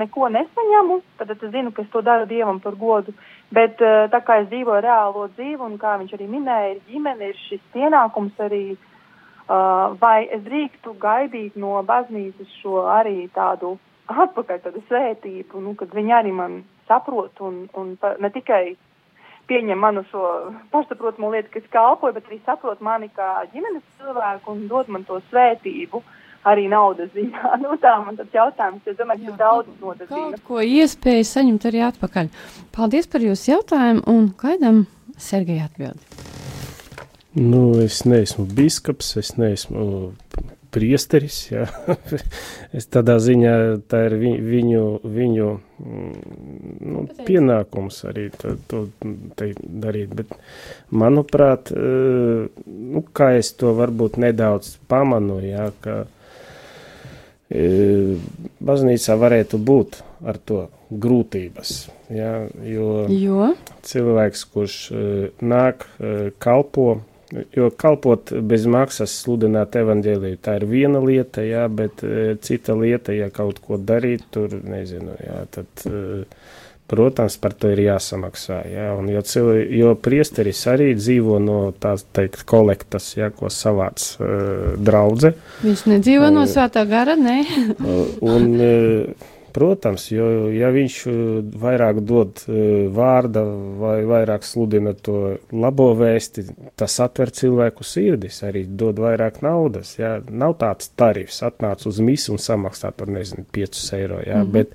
neko 0.00 0.28
nesaņemu, 0.34 1.00
tad 1.18 1.32
es 1.34 1.42
zinu, 1.52 1.72
ka 1.74 1.82
es 1.82 1.90
to 1.92 2.02
daru 2.04 2.28
Dievam 2.30 2.60
par 2.64 2.76
godu, 2.78 3.14
bet 3.54 3.80
uh, 3.84 4.06
tā 4.12 4.20
kā 4.26 4.40
es 4.42 4.48
dzīvoju 4.52 4.84
reālo 4.84 5.26
dzīvi 5.34 5.60
un 5.64 5.76
kā 5.80 5.96
viņš 6.00 6.14
arī 6.16 6.28
minēja, 6.30 6.74
ir 6.74 6.80
ģimene, 6.92 7.30
ir 7.32 7.42
šis 7.48 7.62
pienākums 7.74 8.40
arī, 8.48 8.64
uh, 8.74 9.94
vai 10.00 10.26
es 10.26 10.42
drīkstu 10.46 10.96
gaidīt 11.02 11.56
no 11.56 11.78
baznīcas 11.86 12.58
šo 12.62 12.84
arī 12.98 13.28
tādu 13.34 13.76
atpakaļ 14.08 14.60
tādu 14.64 14.82
svētību, 14.88 15.60
nu, 15.62 15.74
kad 15.78 15.92
viņi 15.94 16.14
arī 16.16 16.34
man 16.34 16.60
saprot 16.88 17.40
un, 17.44 17.66
un 17.76 17.96
pa, 18.00 18.14
ne 18.20 18.30
tikai 18.32 18.76
pieņem 19.48 19.80
manu 19.80 20.04
šo 20.10 20.22
pašsaprotamu 20.72 21.32
lietu, 21.32 21.52
kas 21.56 21.68
kalpoju, 21.72 22.16
bet 22.16 22.28
arī 22.28 22.40
saprot 22.44 22.80
mani 22.84 23.08
kā 23.16 23.28
ģimenes 23.52 23.84
cilvēku 24.00 24.54
un 24.54 24.66
dod 24.70 24.90
man 24.92 25.06
to 25.08 25.20
svētību. 25.30 26.02
Arī 26.46 26.68
naudas 26.70 27.10
ziņā. 27.16 27.54
Nu, 27.62 27.74
tā 27.82 27.96
man 28.04 28.18
tas 28.18 28.30
jautājums, 28.34 28.84
es 28.86 28.98
domāju, 28.98 29.32
ka 29.32 29.40
daudz 29.40 29.72
nodarbina. 29.82 30.38
Kaut 30.38 30.44
ko 30.46 30.62
iespēju 30.62 31.26
saņemt 31.26 31.66
arī 31.70 31.82
atpakaļ. 31.88 32.30
Paldies 32.76 33.10
par 33.10 33.24
jūsu 33.26 33.52
jautājumu 33.54 34.04
un 34.12 34.30
gaidām 34.38 34.84
Sergeja 35.18 35.66
atbildi. 35.66 35.98
Nu, 37.38 37.62
es 37.82 38.04
neesmu 38.08 38.46
biskaps, 38.54 39.16
es 39.20 39.34
neesmu 39.38 40.14
priesteris. 40.74 41.38
Ja? 41.50 41.66
es 42.76 42.88
tādā 42.92 43.18
ziņā 43.22 43.54
tā 43.90 44.04
ir 44.08 44.16
vi, 44.20 44.32
viņu, 44.42 44.84
viņu 45.04 45.48
nu, 45.78 47.04
pienākums 47.26 48.02
arī 48.08 48.28
to, 48.38 48.56
to 48.70 48.84
darīt. 49.02 50.14
Bet, 50.18 50.34
manuprāt, 50.90 51.72
nu, 51.74 53.04
kā 53.12 53.32
es 53.38 53.52
to 53.58 53.74
varbūt 53.78 54.20
nedaudz 54.22 54.76
pamanu, 54.90 55.40
ja, 55.44 55.70
ka 55.84 56.04
baznīcā 57.48 59.14
varētu 59.16 59.60
būt 59.60 60.02
ar 60.28 60.36
to 60.44 60.66
grūtības. 60.90 61.76
Ja, 62.12 62.32
jo, 62.64 63.06
jo 63.12 63.52
cilvēks, 63.88 64.44
kurš 64.52 64.80
nāk, 65.40 65.86
kalpo, 66.40 66.90
Jo 67.56 67.68
kalpot 67.76 68.30
bez 68.48 68.64
maksas, 68.70 69.12
sludināt 69.20 69.74
evaņģēlīju, 69.76 70.38
tā 70.40 70.54
ir 70.56 70.64
viena 70.68 71.00
lieta, 71.04 71.42
jā, 71.44 71.66
bet 71.68 72.00
e, 72.00 72.38
cita 72.40 72.72
lieta, 72.72 73.12
ja 73.12 73.28
kaut 73.28 73.60
ko 73.60 73.76
darīt, 73.76 74.24
tur 74.32 74.54
nezinu, 74.64 75.12
jā, 75.20 75.42
tad, 75.52 75.68
e, 75.84 76.24
protams, 76.88 77.36
par 77.40 77.52
to 77.52 77.70
ir 77.74 77.82
jāsamaksā, 77.84 78.62
jā, 78.72 78.88
un 78.96 79.10
jo, 79.12 79.22
cilvē, 79.30 79.56
jo 79.76 79.94
priesteris 80.00 80.62
arī 80.72 80.90
dzīvo 80.96 81.38
no 81.44 81.58
tās, 81.76 82.06
teikt, 82.16 82.44
kolektas, 82.48 83.10
jā, 83.18 83.28
ko 83.34 83.52
savāc 83.52 84.04
e, 84.16 84.30
draudze. 84.80 85.34
Viņš 85.64 85.84
nedzīvo 85.92 86.30
no 86.32 86.46
svētā 86.48 86.86
gara, 86.88 87.16
ne? 87.20 87.42
un, 88.34 88.48
Protams, 89.58 90.04
jo 90.12 90.26
ja 90.54 90.68
viņš 90.70 90.96
uh, 91.10 91.14
vairāk 91.62 91.98
dod 92.06 92.44
uh, 92.46 92.86
vārda 92.94 93.42
vai 93.80 93.96
vairāk 94.06 94.46
sludina 94.46 94.92
to 94.94 95.34
labo 95.50 95.88
vēsti, 95.98 96.44
tas 96.78 96.94
atver 97.02 97.32
cilvēku 97.34 97.86
sirdis, 97.86 98.38
arī 98.46 98.62
dod 98.68 99.00
vairāk 99.02 99.40
naudas. 99.42 99.96
Jā. 99.98 100.18
Nav 100.30 100.54
tāds 100.62 100.92
tarifs, 100.94 101.40
atnāc 101.46 101.82
uz 101.90 101.98
misu 102.04 102.36
un 102.36 102.42
samaksā 102.42 102.92
tur, 102.94 103.10
nezinu, 103.10 103.42
5 103.54 103.82
eiro, 103.98 104.22
jā, 104.22 104.38
mm 104.38 104.46
-hmm. 104.46 104.52
bet 104.52 104.70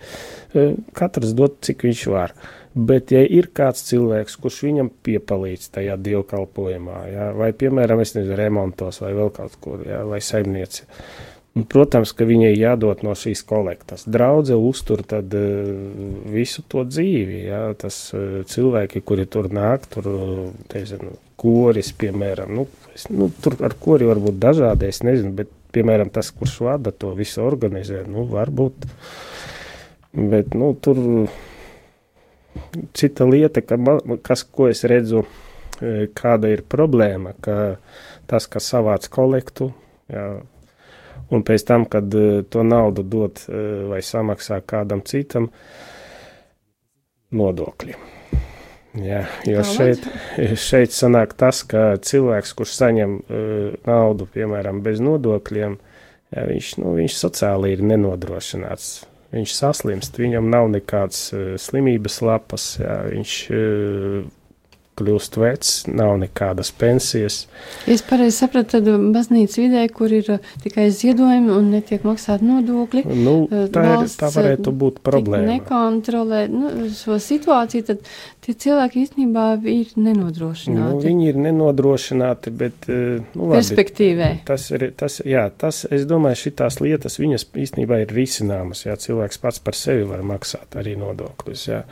uh, 0.53 0.75
katrs 0.93 1.31
dod, 1.37 1.55
cik 1.61 1.87
viņš 1.87 2.05
var. 2.11 2.35
Bet, 2.73 3.11
ja 3.13 3.19
ir 3.21 3.51
kāds 3.53 3.83
cilvēks, 3.85 4.39
kurš 4.41 4.63
viņam 4.65 4.87
piepalīdz 5.05 5.67
tajā 5.75 5.97
dievkalpojumā, 6.01 7.01
jā, 7.11 7.27
vai, 7.37 7.51
piemēram, 7.53 8.01
es 8.01 8.15
nezinu, 8.15 8.35
remontos 8.35 8.97
vai 9.03 9.11
vēl 9.13 9.29
kaut 9.35 9.59
kur, 9.61 9.83
jā, 9.85 9.99
vai 10.09 10.17
saimnieci, 10.25 10.87
Un, 11.53 11.67
protams, 11.69 12.15
ka 12.17 12.25
viņai 12.25 12.55
jādod 12.55 13.03
no 13.05 13.13
šīs 13.13 13.43
kolektas. 13.45 14.07
Draudze 14.09 14.55
uztur 14.57 15.03
tad, 15.05 15.35
uh, 15.37 16.23
visu 16.33 16.63
to 16.65 16.81
dzīvi. 16.87 17.43
Ja? 17.45 17.67
Tas 17.77 18.07
uh, 18.17 18.41
cilvēki, 18.49 19.03
kuri 19.05 19.27
tur 19.29 19.51
nāk, 19.53 19.85
tur 19.93 20.09
teizinu, 20.73 21.13
koris, 21.43 21.91
piemēram, 21.99 22.53
nu, 22.55 22.65
es, 22.95 23.07
nu, 23.11 23.27
tur 23.43 23.57
ar 23.65 23.75
kori 23.79 24.07
var 24.07 24.21
būt 24.23 24.39
dažādi, 24.41 24.89
es 24.89 25.01
nezinu, 25.03 25.33
bet, 25.35 25.49
piemēram, 25.75 26.11
tas, 26.13 26.29
kurš 26.31 26.59
vada 26.63 26.93
to 26.95 27.11
visu 27.17 27.41
organizē, 27.43 28.03
nu, 28.07 28.23
varbūt, 28.31 28.85
bet, 30.15 30.53
nu, 30.55 30.71
tur 30.79 31.01
cita 32.95 33.27
lieta, 33.27 33.63
ka 33.65 33.79
man, 33.81 34.21
kas, 34.23 34.45
ko 34.45 34.69
es 34.71 34.85
redzu, 34.87 35.25
kāda 36.15 36.53
ir 36.53 36.63
problēma, 36.69 37.33
ka 37.43 37.57
tas, 38.29 38.47
kas 38.47 38.69
savāc 38.71 39.09
kolektu, 39.11 39.73
jā, 40.13 40.27
un 41.33 41.43
pēc 41.45 41.65
tam, 41.67 41.85
kad 41.89 42.13
uh, 42.17 42.41
to 42.49 42.63
naudu 42.67 43.03
dod 43.05 43.41
uh, 43.47 43.87
vai 43.91 44.01
samaksā 44.05 44.61
kādam 44.67 45.03
citam, 45.07 45.49
nodokļi. 47.33 47.95
Jā, 49.01 49.23
jo 49.49 49.63
šeit, 49.65 50.03
šeit 50.61 50.93
sanāk 50.93 51.33
tas, 51.37 51.63
ka 51.65 51.95
cilvēks, 51.97 52.53
kurš 52.57 52.75
saņem 52.77 53.15
uh, 53.17 53.79
naudu, 53.89 54.27
piemēram, 54.29 54.83
bez 54.85 55.01
nodokļiem, 55.01 55.79
jā, 56.35 56.45
viņš, 56.51 56.69
nu, 56.83 56.93
viņš 56.99 57.17
sociāli 57.17 57.73
ir 57.73 57.81
nenodrošināts. 57.89 58.93
Viņš 59.33 59.55
saslimst, 59.57 60.19
viņam 60.21 60.45
nav 60.53 60.69
nekādas 60.75 61.25
uh, 61.33 61.55
slimības 61.57 62.21
lapas, 62.21 62.67
jā, 62.83 62.99
viņš 63.09 63.37
uh, 63.49 64.21
kļūst 64.99 65.37
vecs, 65.41 65.71
nav 65.89 66.15
nekādas 66.21 66.69
pensijas. 66.77 67.43
Es 67.89 68.03
pareizi 68.05 68.37
sapratu, 68.43 68.77
tad 68.77 68.89
baznīcas 69.15 69.59
vidē, 69.59 69.83
kur 69.93 70.13
ir 70.13 70.29
uh, 70.35 70.51
tikai 70.63 70.89
ziedojumi 70.93 71.51
un 71.53 71.71
netiek 71.73 72.05
maksāt 72.07 72.43
nodokļi. 72.45 73.05
Nu, 73.09 73.35
uh, 73.47 73.65
tā, 73.73 73.85
ir, 73.95 74.11
tā 74.19 74.29
varētu 74.33 74.69
uh, 74.69 74.77
būt 74.83 75.01
problēma. 75.05 75.55
Nekontrolē 75.55 76.43
nu, 76.51 76.71
šo 76.93 77.17
situāciju, 77.21 77.87
tad 77.89 78.03
tie 78.45 78.55
cilvēki 78.65 79.05
īstenībā 79.07 79.47
ir 79.71 79.93
nenodrošināti. 79.97 80.97
Nu, 80.97 81.01
viņi 81.03 81.29
ir 81.31 81.41
nenodrošināti, 81.47 82.53
bet, 82.63 82.89
nu, 82.89 83.47
labi, 83.49 83.57
Perspektīvē. 83.57 84.29
Tas 84.47 84.67
ir, 84.75 84.89
tas, 84.99 85.19
jā, 85.27 85.47
tas, 85.57 85.83
es 85.93 86.05
domāju, 86.09 86.41
šitās 86.45 86.79
lietas, 86.83 87.17
viņas 87.21 87.47
īstenībā 87.65 88.03
ir 88.03 88.13
risināmas, 88.13 88.85
jā, 88.87 88.97
cilvēks 88.99 89.41
pats 89.43 89.63
par 89.63 89.77
sevi 89.77 90.05
var 90.09 90.23
maksāt 90.27 90.77
arī 90.79 90.95
nodokļus, 90.99 91.67
jā. 91.71 91.83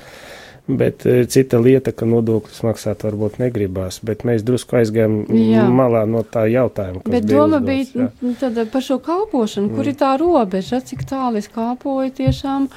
Bet 0.77 1.05
e, 1.05 1.25
cita 1.31 1.59
lieta, 1.61 1.91
ka 1.95 2.07
nodokļus 2.09 2.61
maksāt 2.65 3.03
varbūt 3.05 3.39
negribās, 3.41 3.99
bet 4.05 4.23
mēs 4.27 4.45
drusku 4.47 4.77
aizgājām 4.79 5.17
jā. 5.35 5.65
malā 5.71 6.03
no 6.09 6.23
tā 6.27 6.45
jautājuma. 6.51 7.03
Bet 7.05 7.27
doma 7.29 7.59
uzdots, 7.59 7.93
bija 7.93 8.07
jā. 8.07 8.33
tad 8.39 8.59
par 8.73 8.85
šo 8.85 8.97
kalpošanu, 9.03 9.69
mm. 9.69 9.75
kur 9.77 9.89
ir 9.91 9.97
tā 9.99 10.11
robeža, 10.21 10.81
cik 10.85 11.03
tālu 11.09 11.41
es 11.41 11.49
kalpoju 11.51 12.13
tiešām 12.21 12.67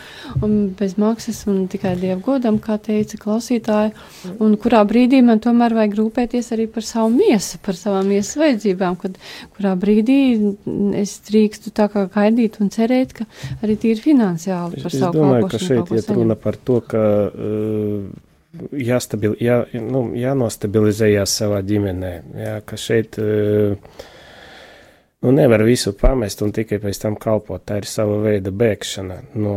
bez 0.78 0.96
maksas 1.00 1.44
un 1.50 1.64
tikai 1.70 1.94
dievu 2.00 2.20
godam, 2.24 2.58
kā 2.62 2.78
teica 2.82 3.18
klausītāji, 3.20 3.94
un 4.42 4.56
kurā 4.60 4.82
brīdī 4.88 5.22
man 5.24 5.42
tomēr 5.44 5.76
vajag 5.76 5.98
rūpēties 6.00 6.52
arī 6.56 6.68
par 6.70 6.86
savu 6.86 7.12
miesu, 7.14 7.60
par 7.64 7.78
savām 7.78 8.10
miesas 8.10 8.38
vajadzībām, 8.40 8.98
kad 9.00 9.18
kurā 9.56 9.74
brīdī 9.80 10.20
es 11.00 11.16
drīkstu 11.28 11.72
tā 11.74 11.88
kā 11.92 12.06
gaidīt 12.14 12.60
un 12.62 12.72
cerēt, 12.74 13.14
ka 13.20 13.28
arī 13.62 13.76
tīri 13.80 14.02
finansiāli 14.04 14.82
par 14.82 14.92
es, 14.92 14.98
savu 14.98 15.20
kalpošanu. 15.20 15.34
Es 15.34 15.34
domāju, 15.34 15.50
ka 15.52 15.62
šeit 15.62 15.94
iet 15.98 16.10
runa 16.14 16.38
par 16.40 16.58
to, 16.58 16.80
ka 16.88 17.04
uh, 17.28 17.83
jāstabil, 18.78 19.36
jā, 19.42 19.60
nu, 19.82 20.06
jānostabilizējās 20.18 21.38
savā 21.42 21.62
ģimenē. 21.66 22.12
Jā, 22.38 22.56
ka 22.66 22.78
šeit 22.80 23.18
nu, 25.24 25.32
nevar 25.34 25.64
visu 25.66 25.94
pamest 25.98 26.44
un 26.44 26.52
tikai 26.54 26.80
pēc 26.82 27.00
tam 27.06 27.16
kalpot. 27.20 27.64
Tā 27.66 27.80
ir 27.82 27.88
sava 27.90 28.20
veida 28.24 28.54
bēgšana 28.54 29.22
no 29.40 29.56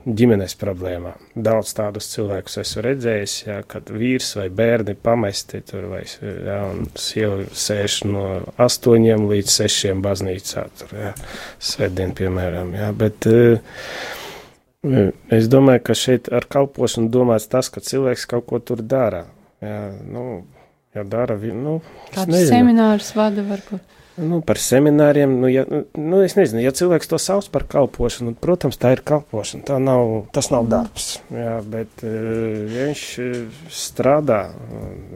ģimenes 0.00 0.54
problēmām. 0.60 1.18
Daudz 1.36 1.74
tādus 1.76 2.08
cilvēkus 2.14 2.60
esmu 2.62 2.84
redzējis, 2.86 3.34
jā, 3.44 3.58
kad 3.68 3.90
vīrs 3.92 4.32
vai 4.38 4.46
bērni 4.60 4.94
pamesti 4.96 5.60
tur, 5.66 5.90
vai 5.92 6.02
jā, 6.06 6.60
un 6.70 6.88
sieva 6.96 7.42
sēž 7.52 8.00
no 8.08 8.24
astoņiem 8.60 9.26
līdz 9.30 9.58
sešiem 9.58 10.00
baznīcā, 10.04 10.64
tur, 10.80 10.96
jā, 10.96 11.12
svētdien, 11.72 12.14
piemēram, 12.16 12.72
jā, 12.80 12.88
bet 12.96 13.28
uh, 13.28 13.84
Es 14.80 15.48
domāju, 15.52 15.82
ka 15.84 15.94
šeit 15.98 16.30
ar 16.32 16.46
kalpošanu 16.48 17.10
domāts 17.12 17.50
tas, 17.52 17.68
ka 17.68 17.82
cilvēks 17.84 18.24
kaut 18.30 18.46
ko 18.48 18.60
tur 18.64 18.80
dara. 18.80 19.26
Jā, 19.60 19.90
nu, 20.08 20.46
ja 20.96 21.02
dara, 21.04 21.36
nu, 21.36 21.82
Kādus 22.14 22.46
seminārus 22.48 23.10
vada 23.12 23.44
varbūt? 23.44 23.98
Nu, 24.20 24.38
par 24.44 24.56
semināriem, 24.60 25.34
nu, 25.42 25.48
ja, 25.52 25.66
nu, 25.68 26.20
es 26.24 26.34
nezinu, 26.36 26.62
ja 26.64 26.72
cilvēks 26.76 27.08
to 27.12 27.18
sauc 27.20 27.46
par 27.52 27.66
kalpošanu, 27.68 28.32
protams, 28.40 28.78
tā 28.80 28.94
ir 28.96 29.02
kalpošana, 29.06 29.66
tā 29.68 29.76
nav, 29.80 30.14
tas 30.34 30.48
nav 30.52 30.66
darbs, 30.68 31.10
jā, 31.32 31.58
bet 31.72 32.02
ja 32.04 32.88
viņš 32.88 33.04
strādā 33.72 34.42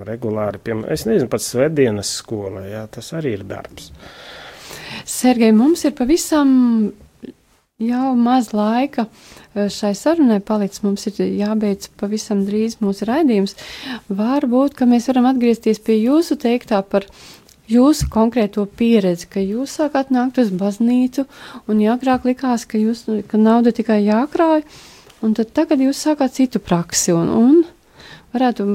regulāri, 0.09 0.61
piemēram, 0.61 0.93
es 0.93 1.05
nezinu, 1.09 1.29
pat 1.33 1.45
svedienas 1.45 2.12
skolā, 2.21 2.67
jā, 2.69 2.85
tas 2.93 3.11
arī 3.17 3.35
ir 3.41 3.47
darbs. 3.49 3.91
Sergei, 5.09 5.53
mums 5.57 5.85
ir 5.89 5.97
pavisam 5.97 6.55
jau 7.83 8.15
maz 8.17 8.53
laika 8.55 9.09
šai 9.55 9.93
sarunai 9.99 10.41
palicis. 10.45 10.83
Mums 10.85 11.07
ir 11.11 11.21
jābeidz 11.39 11.91
pavisam 12.01 12.45
drīz 12.47 12.79
mūsu 12.83 13.09
raidījums. 13.09 13.57
Varbūt, 14.09 14.77
ka 14.79 14.89
mēs 14.91 15.09
varam 15.11 15.31
atgriezties 15.31 15.83
pie 15.85 16.01
jūsu 16.01 16.39
teiktā 16.41 16.83
par 16.83 17.07
jūsu 17.71 18.09
konkrēto 18.13 18.67
pieredzi, 18.67 19.29
ka 19.31 19.43
jūs 19.43 19.79
sākāt 19.79 20.11
nākt 20.13 20.41
uz 20.43 20.51
baznīcu, 20.53 21.25
un 21.71 21.81
agrāk 21.95 22.27
likās, 22.29 22.67
ka, 22.69 22.81
jūs, 22.81 23.07
ka 23.31 23.41
nauda 23.41 23.73
tikai 23.73 24.03
jākrāj, 24.05 24.65
un 25.25 25.37
tad 25.39 25.55
tagad 25.57 25.81
jūs 25.81 26.03
sākāt 26.05 26.37
citu 26.37 26.61
praksi, 26.61 27.15
un, 27.17 27.31
un 27.33 27.63
varētu 28.35 28.69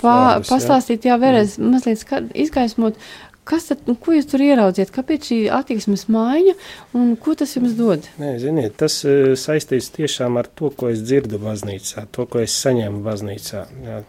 pā, 0.00 0.16
pastāstīt, 0.46 1.08
jā, 1.08 1.16
vēlreiz 1.20 1.56
mazliet 1.58 2.06
izgaismot, 2.46 3.00
Kas 3.46 3.68
tad, 3.68 3.84
nu, 3.86 3.94
ko 3.94 4.10
jūs 4.16 4.26
tur 4.26 4.42
ieraudziet? 4.42 4.90
Kāpēc 4.94 5.28
šī 5.30 5.36
attieksmes 5.54 6.08
maiņa 6.10 6.56
un 6.98 7.12
ko 7.22 7.36
tas 7.38 7.52
jums 7.54 7.76
dod? 7.78 8.08
Nē, 8.18 8.32
ziniet, 8.42 8.74
tas 8.80 8.98
uh, 9.06 9.36
saistīts 9.38 9.92
tiešām 9.94 10.40
ar 10.40 10.48
to, 10.50 10.72
ko 10.74 10.90
es 10.90 11.04
dzirdu 11.04 11.38
baznīcā, 11.44 12.08
to, 12.10 12.26
ko 12.30 12.42
es 12.42 12.56
saņemu 12.64 13.04
baznīcā. 13.06 13.62
Jā. 13.86 14.00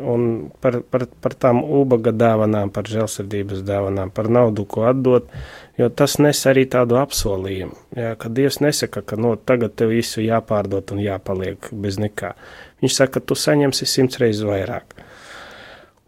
Un 0.00 0.22
par, 0.64 0.78
par, 0.88 1.04
par 1.20 1.34
tām 1.36 1.60
ubaga 1.60 2.14
dāvanām, 2.16 2.70
par 2.72 2.88
žēlsirdības 2.88 3.60
dāvanām, 3.68 4.08
par 4.16 4.30
naudu, 4.32 4.64
ko 4.64 4.86
atdot, 4.88 5.28
jo 5.76 5.90
tas 5.92 6.16
nes 6.24 6.40
arī 6.48 6.64
tādu 6.72 6.96
apsolījumu. 7.02 7.76
Jā, 7.98 8.14
ka 8.16 8.32
Dievs 8.32 8.62
nesaka, 8.64 9.02
ka 9.04 9.20
no 9.20 9.34
tagad 9.36 9.76
tev 9.76 9.92
visu 9.92 10.24
jāpārdot 10.24 10.94
un 10.96 11.04
jāpaliek 11.04 11.68
bez 11.84 12.00
nekā. 12.00 12.32
Viņš 12.80 12.96
saka, 13.02 13.18
ka 13.18 13.26
tu 13.28 13.36
saņemsi 13.36 13.90
simts 13.92 14.22
reizes 14.22 14.48
vairāk. 14.48 14.96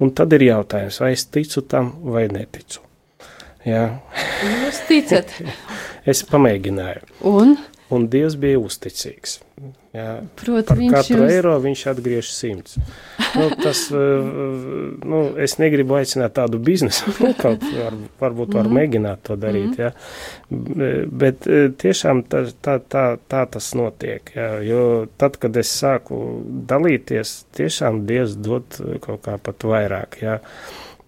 Un 0.00 0.14
tad 0.16 0.32
ir 0.32 0.46
jautājums, 0.46 1.00
vai 1.02 1.12
es 1.12 1.26
ticu 1.28 1.62
tam 1.68 1.92
vai 2.14 2.24
neticu. 2.32 2.80
Jā. 3.68 3.84
Jūs 4.46 4.80
ticat? 4.88 5.34
es 6.10 6.22
pamēģināju. 6.30 7.04
Un? 7.28 7.58
Un 7.92 8.06
Dievs 8.08 8.38
bija 8.40 8.60
uzticīgs. 8.62 9.40
Jā, 9.90 10.20
Proti, 10.38 10.68
par 10.68 10.78
katru 10.92 11.16
jums... 11.16 11.32
eiro 11.34 11.52
viņš 11.58 11.80
atgriež 11.90 12.28
simts. 12.30 12.76
Nu, 13.34 13.48
tas, 13.58 13.80
nu, 15.10 15.22
es 15.42 15.56
negribu 15.58 15.96
aicināt 15.98 16.36
tādu 16.36 16.60
biznesu, 16.62 17.10
nu, 17.24 17.32
kaut 17.38 17.64
var, 17.66 17.96
varbūt 18.22 18.54
var 18.54 18.70
mm. 18.70 18.76
mēģināt 18.78 19.24
to 19.26 19.36
darīt, 19.40 19.74
mm. 19.74 19.80
jā. 19.82 21.00
bet 21.22 21.48
tiešām 21.82 22.22
tā, 22.30 22.44
tā, 22.62 22.76
tā, 22.86 23.04
tā 23.34 23.42
tas 23.56 23.72
notiek, 23.78 24.30
jā, 24.36 24.50
jo 24.68 24.84
tad, 25.18 25.40
kad 25.42 25.58
es 25.58 25.72
sāku 25.82 26.20
dalīties, 26.70 27.34
tiešām 27.58 28.04
Dievs 28.06 28.38
dod 28.38 28.78
kaut 29.02 29.26
kā 29.26 29.40
pat 29.42 29.66
vairāk, 29.72 30.20
jā. 30.22 30.38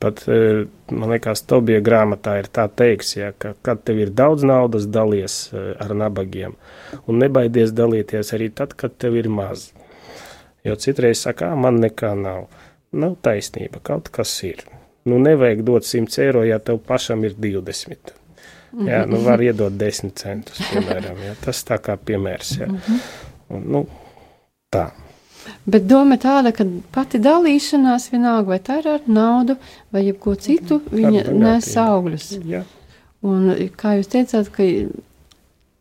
Pat, 0.02 0.24
e, 0.26 0.64
man 0.90 1.12
liekas, 1.14 1.44
Tobija 1.46 1.78
grāmatā 1.84 2.34
ir 2.40 2.48
tā 2.50 2.64
teiks, 2.66 3.14
ja, 3.14 3.30
ka, 3.38 3.52
kad 3.62 3.84
tev 3.86 4.00
ir 4.02 4.10
daudz 4.18 4.42
naudas, 4.46 4.88
dalies 4.90 5.36
e, 5.54 5.62
ar 5.78 5.94
nabagiem, 5.94 6.56
un 7.06 7.22
nebaidies 7.22 7.70
dalīties 7.78 8.34
arī 8.34 8.50
tad, 8.50 8.74
kad 8.78 8.96
tev 8.98 9.20
ir 9.20 9.30
maz. 9.30 9.68
Jo 10.66 10.74
citreiz 10.78 11.22
saka, 11.22 11.52
man 11.58 11.78
nekā 11.82 12.12
nav. 12.18 12.48
Nav 12.92 13.14
taisnība, 13.24 13.80
kaut 13.82 14.10
kas 14.14 14.34
ir. 14.46 14.66
Nu, 15.08 15.18
nevajag 15.22 15.62
dot 15.66 15.86
100 15.86 16.18
eiro, 16.22 16.42
ja 16.46 16.58
tev 16.62 16.82
pašam 16.86 17.24
ir 17.26 17.38
20. 17.38 18.12
Jā, 18.86 19.02
nu 19.08 19.22
var 19.24 19.42
iedot 19.46 19.74
10 19.78 20.14
centus, 20.18 20.60
piemēram. 20.70 21.18
Jā. 21.26 21.36
Tas 21.42 21.62
tā 21.68 21.78
kā 21.82 21.96
piemērs. 21.98 22.52
Jā. 22.60 22.68
Un, 23.52 23.64
nu, 23.74 23.86
tā. 24.72 24.88
Bet 25.66 25.86
doma 25.90 26.18
tāda, 26.20 26.52
ka 26.56 26.66
pati 26.94 27.20
dalīšanās, 27.22 28.10
vienalga 28.12 28.54
vai 28.54 28.60
tā 28.62 28.80
ir 28.82 28.90
ar 28.96 29.06
naudu 29.06 29.56
vai 29.94 30.06
jebko 30.08 30.36
citu, 30.40 30.80
viņa 30.90 31.30
nes 31.32 31.72
augļus. 31.78 32.28
Jā. 32.48 32.64
Un, 33.22 33.52
kā 33.78 33.96
jūs 33.98 34.10
teicāt, 34.10 34.50
ka 34.54 34.66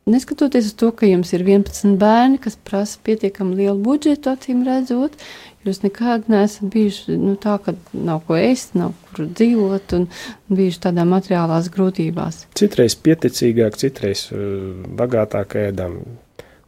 neskatoties 0.05 0.71
uz 0.71 0.75
to, 0.77 0.91
ka 0.93 1.09
jums 1.09 1.31
ir 1.33 1.45
11 1.45 1.97
bērni, 2.01 2.41
kas 2.41 2.57
prasa 2.57 2.99
pietiekami 3.05 3.57
lielu 3.63 3.77
budžetu, 3.81 4.33
acīm 4.33 4.63
redzot, 4.67 5.17
jūs 5.65 5.81
nekad 5.83 6.29
neesat 6.31 6.69
bijuši 6.73 7.17
nu, 7.21 7.35
tā, 7.41 7.57
ka 7.61 7.75
nav 7.93 8.23
ko 8.27 8.37
ēst, 8.39 8.75
nav 8.77 8.95
kur 9.11 9.29
dzīvot 9.29 9.95
un 9.97 10.07
bijuši 10.49 10.83
tādā 10.87 11.05
materiālās 11.09 11.69
grūtībās. 11.73 12.45
Citreiz 12.57 12.97
pieticīgāk, 12.97 13.77
citreiz 13.81 14.27
uh, 14.33 14.83
bagātāk 14.97 15.57
ēdam 15.67 16.01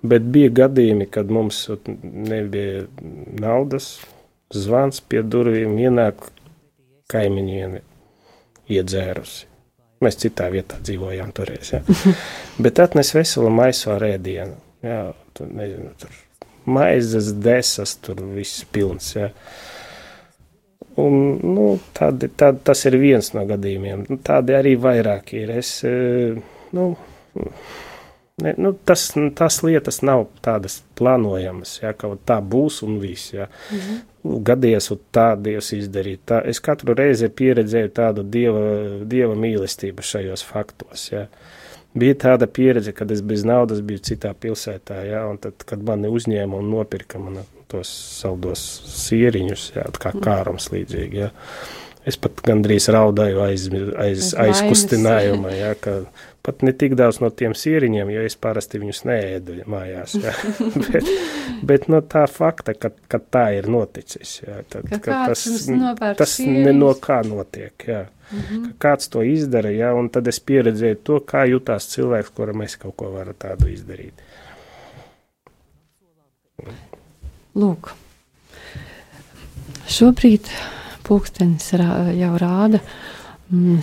Bet 0.03 0.25
bija 0.35 0.51
gadījumi, 0.51 1.07
kad 1.11 1.29
mums 1.31 1.61
nebija 2.03 2.83
naudas, 3.39 3.93
zvans 4.53 4.99
pie 5.07 5.21
durvīm, 5.23 5.77
ienāk 5.79 6.27
kaimiņiene 7.13 7.79
iedzērusi. 8.73 9.47
Mēs 10.03 10.19
citā 10.19 10.49
vietā 10.51 10.79
dzīvojām 10.83 11.31
toreiz. 11.35 11.71
Ja. 11.71 11.81
Bet 12.63 12.81
atnes 12.83 13.13
veselu 13.15 13.51
maisu 13.53 13.93
ar 13.95 14.03
ēdienu. 14.09 14.57
Jā, 14.83 14.99
tur, 15.37 15.47
nezinu, 15.55 15.93
tur 15.99 16.17
maizes, 16.65 17.31
desas, 17.39 17.95
tur 18.03 18.19
viss 18.35 18.65
pilns. 18.71 19.13
Ja. 19.15 19.29
Un, 20.99 21.39
nu, 21.41 21.69
tādi, 21.95 22.29
tādi, 22.37 22.59
tas 22.67 22.83
ir 22.89 22.99
viens 23.01 23.31
no 23.33 23.45
gadījumiem. 23.49 24.05
Tādi 24.25 24.57
arī 24.57 24.75
vairāk 24.79 25.33
ir. 25.39 25.55
Es, 25.63 25.77
eh, 25.87 26.35
nu, 26.75 26.89
Ne, 28.41 28.53
nu, 28.57 28.73
tas, 28.85 29.11
tas 29.35 29.59
lietas 29.63 29.99
nav 30.01 30.23
tādas 30.41 30.79
plānojamas, 30.97 31.75
ja, 31.83 31.91
ka 31.93 32.09
tā 32.25 32.39
būs 32.41 32.79
un 32.85 32.97
viss. 33.01 33.33
Ja. 33.33 33.45
Mm 33.71 33.79
-hmm. 33.79 34.39
Gadies, 34.43 34.91
un 34.91 34.99
tā 35.13 35.35
Dievs 35.41 35.73
izdarīt. 35.73 36.19
Tā, 36.25 36.41
es 36.45 36.59
katru 36.59 36.93
reizi 36.93 37.29
pieredzēju 37.29 37.89
tādu 37.89 38.23
dieva, 38.23 38.61
dieva 39.05 39.35
mīlestību 39.35 40.01
šajos 40.01 40.43
faktos. 40.43 41.11
Ja. 41.11 41.27
Bija 41.93 42.13
tāda 42.13 42.47
pieredze, 42.47 42.91
kad 42.91 43.11
es 43.11 43.21
bez 43.21 43.43
naudas 43.45 43.81
biju 43.81 43.99
citā 43.99 44.33
pilsētā, 44.33 45.03
ja, 45.05 45.27
un 45.27 45.37
tad, 45.37 45.53
kad 45.65 45.83
mani 45.83 46.07
uzņēma 46.07 46.57
un 46.57 46.69
nopirka 46.69 47.19
man 47.19 47.37
tos 47.67 48.19
saldos 48.21 48.81
sieriņus, 48.85 49.71
ja, 49.75 49.83
kā 49.99 50.11
kārums 50.11 50.71
līdzīgi. 50.71 51.15
Ja. 51.17 51.29
Es 52.05 52.17
pat 52.17 52.41
gandrīz 52.43 52.89
raudāju 52.89 53.41
aiz, 53.41 53.69
aiz, 53.97 54.33
aizkustinājumā, 54.33 55.53
ja, 55.55 55.75
ka 55.75 56.01
pat 56.43 56.61
ne 56.61 56.73
tik 56.75 56.97
daudz 56.99 57.21
no 57.23 57.29
tiem 57.29 57.53
sieriņiem, 57.55 58.09
jo 58.13 58.23
es 58.27 58.35
parasti 58.35 58.81
viņus 58.81 59.03
neēdu 59.07 59.61
mājās. 59.69 60.17
Jā. 60.19 60.33
bet 60.91 61.07
bet 61.63 61.87
no 61.91 62.01
tā 62.01 62.23
fakta, 62.29 62.75
ka, 62.77 62.91
ka 63.09 63.19
tā 63.31 63.45
ir 63.57 63.69
noticis, 63.71 64.35
jā, 64.43 64.59
tad, 64.69 64.87
ka 64.89 64.99
ka 65.03 65.19
tas, 65.31 65.45
tas 66.19 66.35
no 66.43 66.93
kā 67.01 67.21
notiek. 67.27 67.87
Jā. 67.87 68.05
Mm 68.31 68.39
-hmm. 68.39 68.65
Ka 68.77 68.87
kāds 68.87 69.09
to 69.09 69.23
izdara, 69.23 69.69
jā, 69.69 69.93
un 69.93 70.09
tad 70.09 70.27
es 70.27 70.39
pieredzēju 70.39 70.97
to, 71.03 71.19
kā 71.19 71.45
jutās 71.49 71.87
cilvēks, 71.87 72.31
kuram 72.35 72.61
es 72.61 72.75
kaut 72.75 72.95
ko 72.95 73.11
varu 73.11 73.33
tādu 73.33 73.67
izdarīt. 73.67 74.13
Lūk, 77.55 77.91
šobrīd 79.87 80.49
pulkstenis 81.03 81.71
jau 82.17 82.37
rāda 82.37 82.79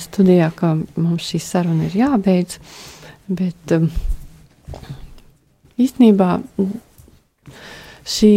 studijā, 0.02 0.50
ka 0.56 0.74
mums 0.96 1.26
šī 1.30 1.40
saruna 1.42 1.88
ir 1.88 1.98
jābeidz. 2.00 2.58
Bet 3.30 3.74
um, 3.76 3.86
īstenībā 5.78 6.40
šī 8.10 8.32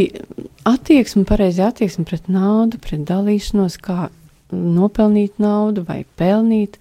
attieksme, 0.70 1.26
pareizi 1.28 1.64
attieksme 1.66 2.06
pret 2.10 2.30
naudu, 2.32 2.80
pret 2.82 3.06
dalīšanos, 3.10 3.80
kā 3.82 4.10
nopelnīt 4.54 5.42
naudu 5.42 5.86
vai 5.88 6.04
pelnīt, 6.20 6.78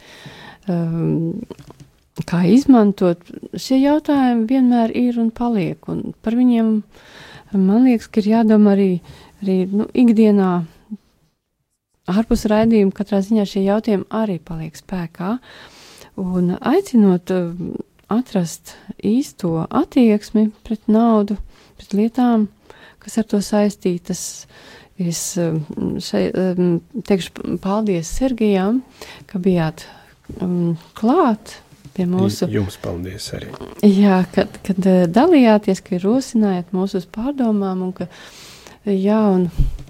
um, 0.69 1.41
kā 2.29 2.43
izmantot, 2.53 3.25
šie 3.57 3.81
jautājumi 3.81 4.47
vienmēr 4.51 4.93
ir 4.99 5.19
un 5.23 5.33
paliek. 5.33 5.81
Un 5.89 6.13
par 6.21 6.37
viņiem 6.37 6.75
man 7.57 7.89
liekas, 7.89 8.11
ka 8.13 8.21
ir 8.21 8.31
jādomā 8.35 8.77
arī, 8.77 8.91
arī 9.41 9.59
nu, 9.73 9.89
ikdienā 9.89 10.53
ārpus 12.11 12.47
raidījuma 12.51 12.95
katrā 12.97 13.23
ziņā 13.23 13.47
šie 13.49 13.65
jautājumi 13.67 14.09
arī 14.15 14.39
paliek 14.43 14.77
spēkā. 14.79 15.37
Un 16.21 16.53
aicinot 16.59 17.33
uh, 17.33 17.55
atrast 18.13 18.75
īsto 18.99 19.63
attieksmi 19.71 20.51
pret 20.67 20.85
naudu, 20.91 21.39
pret 21.79 21.97
lietām, 21.97 22.49
kas 23.03 23.19
ar 23.23 23.29
to 23.31 23.43
saistītas. 23.45 24.47
Es 25.01 25.23
um, 25.41 25.63
šeit 26.05 26.37
um, 26.39 26.77
teikšu 27.09 27.57
paldies 27.63 28.11
Sergijam, 28.13 28.83
ka 29.27 29.41
bijāt 29.43 29.87
um, 30.45 30.77
klāt 30.99 31.57
pie 31.97 32.05
mūsu. 32.07 32.47
Jums 32.53 32.77
paldies 32.83 33.31
arī. 33.35 33.49
Jā, 33.89 34.21
kad, 34.35 34.61
kad 34.67 34.85
uh, 34.85 35.07
dalījāties, 35.11 35.81
ka 35.87 36.03
rosinājāt 36.03 36.77
mūsu 36.77 37.01
uz 37.01 37.09
pārdomām 37.09 37.87
un 37.89 37.95
ka, 37.97 38.11
jā, 38.85 39.23
un 39.33 39.49
Mm, 39.49 39.82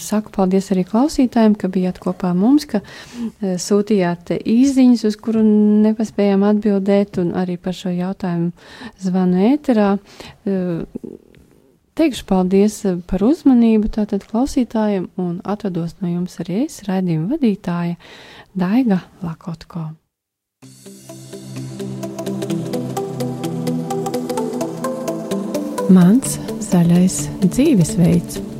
saku 0.00 0.32
paldies 0.34 0.70
arī 0.72 0.86
klausītājiem, 0.88 1.56
ka 1.58 1.68
bijāt 1.72 2.00
kopā 2.02 2.32
mums, 2.36 2.64
ka 2.68 2.80
e, 2.80 3.56
sūtījāt 3.60 4.32
īziņas, 4.38 5.04
uz 5.10 5.18
kuru 5.20 5.42
nepaspējām 5.84 6.46
atbildēt, 6.48 7.20
un 7.22 7.34
arī 7.36 7.58
par 7.60 7.76
šo 7.76 7.92
jautājumu 7.92 8.52
zvanu 9.04 9.44
ēterā. 9.50 9.90
E, 9.96 10.56
teikšu 11.96 12.26
paldies 12.28 12.80
par 13.10 13.24
uzmanību 13.26 13.92
tātad 13.98 14.24
klausītājiem, 14.28 15.10
un 15.20 15.38
atvados 15.44 15.96
no 16.00 16.10
jums 16.14 16.40
arī 16.44 16.64
es, 16.64 16.80
raidījuma 16.88 17.36
vadītāja 17.36 18.00
Daiga 18.56 19.02
Lakotko. 19.24 19.90
Mans 25.86 26.40
zaļais 26.66 27.22
dzīvesveids. 27.46 28.55